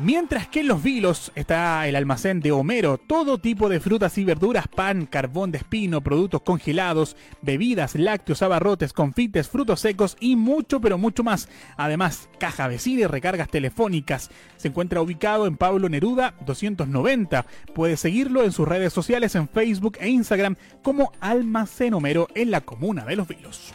Mientras 0.00 0.48
que 0.48 0.60
en 0.60 0.66
los 0.66 0.82
vilos 0.82 1.30
está 1.36 1.86
el 1.86 1.94
almacén 1.94 2.40
de 2.40 2.50
Homero, 2.50 2.98
todo 2.98 3.38
tipo 3.38 3.68
de 3.68 3.78
frutas 3.78 4.18
y 4.18 4.24
verduras, 4.24 4.66
pan, 4.66 5.06
carbón 5.06 5.52
de 5.52 5.58
espino, 5.58 6.00
productos 6.00 6.42
congelados, 6.42 7.16
bebidas, 7.42 7.94
lácteos, 7.94 8.42
abarrotes, 8.42 8.92
confites, 8.92 9.48
frutos 9.48 9.78
secos 9.78 10.16
y 10.18 10.34
mucho 10.34 10.80
pero 10.80 10.98
mucho 10.98 11.22
más. 11.22 11.48
Además, 11.76 12.28
caja 12.40 12.66
vecina 12.66 13.02
y 13.02 13.06
recargas 13.06 13.48
telefónicas. 13.48 14.30
Se 14.56 14.66
encuentra 14.66 15.00
ubicado 15.00 15.46
en 15.46 15.56
Pablo 15.56 15.88
Neruda 15.88 16.34
290. 16.44 17.46
Puedes 17.72 18.00
seguirlo 18.00 18.42
en 18.42 18.50
sus 18.50 18.66
redes 18.66 18.92
sociales 18.92 19.36
en 19.36 19.48
Facebook 19.48 19.98
e 20.00 20.08
Instagram 20.08 20.56
como 20.82 21.12
Almacén 21.20 21.94
Homero 21.94 22.26
en 22.34 22.50
la 22.50 22.62
comuna 22.62 23.04
de 23.04 23.14
los 23.14 23.28
vilos. 23.28 23.72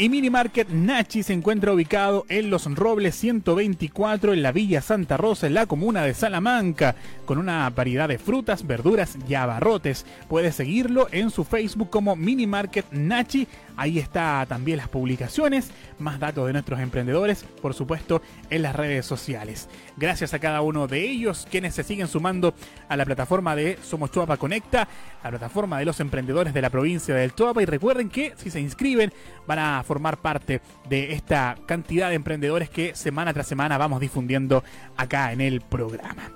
Y 0.00 0.08
Mini 0.08 0.30
Market 0.30 0.70
Nachi 0.70 1.22
se 1.22 1.34
encuentra 1.34 1.74
ubicado 1.74 2.24
en 2.30 2.48
Los 2.48 2.64
Robles 2.74 3.14
124 3.16 4.32
en 4.32 4.42
la 4.42 4.50
Villa 4.50 4.80
Santa 4.80 5.18
Rosa, 5.18 5.46
en 5.46 5.52
la 5.52 5.66
comuna 5.66 6.04
de 6.04 6.14
Salamanca, 6.14 6.96
con 7.26 7.36
una 7.36 7.68
variedad 7.68 8.08
de 8.08 8.16
frutas, 8.16 8.66
verduras 8.66 9.18
y 9.28 9.34
abarrotes. 9.34 10.06
Puedes 10.26 10.54
seguirlo 10.54 11.08
en 11.12 11.28
su 11.28 11.44
Facebook 11.44 11.90
como 11.90 12.16
Mini 12.16 12.46
Market 12.46 12.86
Nachi. 12.92 13.46
Ahí 13.76 13.98
está 13.98 14.44
también 14.48 14.78
las 14.78 14.88
publicaciones, 14.88 15.70
más 15.98 16.18
datos 16.18 16.46
de 16.46 16.52
nuestros 16.52 16.80
emprendedores, 16.80 17.44
por 17.62 17.74
supuesto, 17.74 18.22
en 18.50 18.62
las 18.62 18.74
redes 18.76 19.06
sociales. 19.06 19.68
Gracias 19.96 20.34
a 20.34 20.38
cada 20.38 20.60
uno 20.60 20.86
de 20.86 21.08
ellos, 21.08 21.46
quienes 21.50 21.74
se 21.74 21.82
siguen 21.82 22.08
sumando 22.08 22.54
a 22.88 22.96
la 22.96 23.04
plataforma 23.04 23.56
de 23.56 23.78
Somos 23.82 24.10
Chuapa 24.10 24.36
Conecta, 24.36 24.88
la 25.22 25.30
plataforma 25.30 25.78
de 25.78 25.84
los 25.84 26.00
emprendedores 26.00 26.54
de 26.54 26.62
la 26.62 26.70
provincia 26.70 27.14
del 27.14 27.34
Chuapa. 27.34 27.62
Y 27.62 27.66
recuerden 27.66 28.08
que 28.08 28.34
si 28.36 28.50
se 28.50 28.60
inscriben, 28.60 29.12
van 29.46 29.58
a 29.58 29.82
formar 29.82 30.18
parte 30.18 30.60
de 30.88 31.12
esta 31.12 31.56
cantidad 31.66 32.08
de 32.08 32.14
emprendedores 32.16 32.70
que 32.70 32.94
semana 32.94 33.32
tras 33.32 33.46
semana 33.46 33.78
vamos 33.78 34.00
difundiendo 34.00 34.62
acá 34.96 35.32
en 35.32 35.40
el 35.40 35.60
programa. 35.60 36.30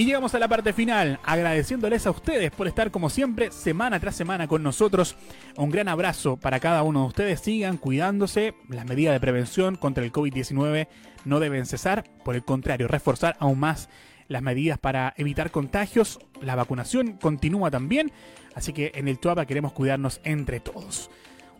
Y 0.00 0.06
llegamos 0.06 0.34
a 0.34 0.38
la 0.38 0.48
parte 0.48 0.72
final, 0.72 1.20
agradeciéndoles 1.24 2.06
a 2.06 2.10
ustedes 2.10 2.50
por 2.50 2.66
estar 2.66 2.90
como 2.90 3.10
siempre 3.10 3.50
semana 3.50 4.00
tras 4.00 4.16
semana 4.16 4.48
con 4.48 4.62
nosotros. 4.62 5.14
Un 5.58 5.68
gran 5.68 5.88
abrazo 5.88 6.38
para 6.38 6.58
cada 6.58 6.82
uno 6.84 7.02
de 7.02 7.08
ustedes. 7.08 7.40
Sigan 7.40 7.76
cuidándose. 7.76 8.54
Las 8.70 8.86
medidas 8.86 9.12
de 9.12 9.20
prevención 9.20 9.76
contra 9.76 10.02
el 10.02 10.10
COVID-19 10.10 10.88
no 11.26 11.38
deben 11.38 11.66
cesar. 11.66 12.04
Por 12.24 12.34
el 12.34 12.42
contrario, 12.42 12.88
reforzar 12.88 13.36
aún 13.40 13.60
más 13.60 13.90
las 14.26 14.40
medidas 14.40 14.78
para 14.78 15.12
evitar 15.18 15.50
contagios. 15.50 16.18
La 16.40 16.54
vacunación 16.54 17.18
continúa 17.18 17.70
también. 17.70 18.10
Así 18.54 18.72
que 18.72 18.92
en 18.94 19.06
el 19.06 19.20
Chuapa 19.20 19.44
queremos 19.44 19.74
cuidarnos 19.74 20.22
entre 20.24 20.60
todos. 20.60 21.10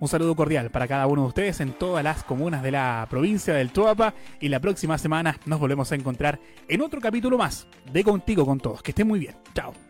Un 0.00 0.08
saludo 0.08 0.34
cordial 0.34 0.70
para 0.70 0.88
cada 0.88 1.06
uno 1.06 1.22
de 1.22 1.28
ustedes 1.28 1.60
en 1.60 1.72
todas 1.72 2.02
las 2.02 2.24
comunas 2.24 2.62
de 2.62 2.70
la 2.70 3.06
provincia 3.10 3.52
del 3.52 3.70
Tuapa 3.70 4.14
y 4.40 4.48
la 4.48 4.58
próxima 4.58 4.96
semana 4.96 5.38
nos 5.44 5.60
volvemos 5.60 5.92
a 5.92 5.94
encontrar 5.94 6.40
en 6.68 6.80
otro 6.80 7.02
capítulo 7.02 7.36
más 7.36 7.66
de 7.92 8.02
Contigo 8.02 8.46
con 8.46 8.58
Todos. 8.58 8.82
Que 8.82 8.92
estén 8.92 9.06
muy 9.06 9.18
bien. 9.18 9.36
Chao. 9.54 9.89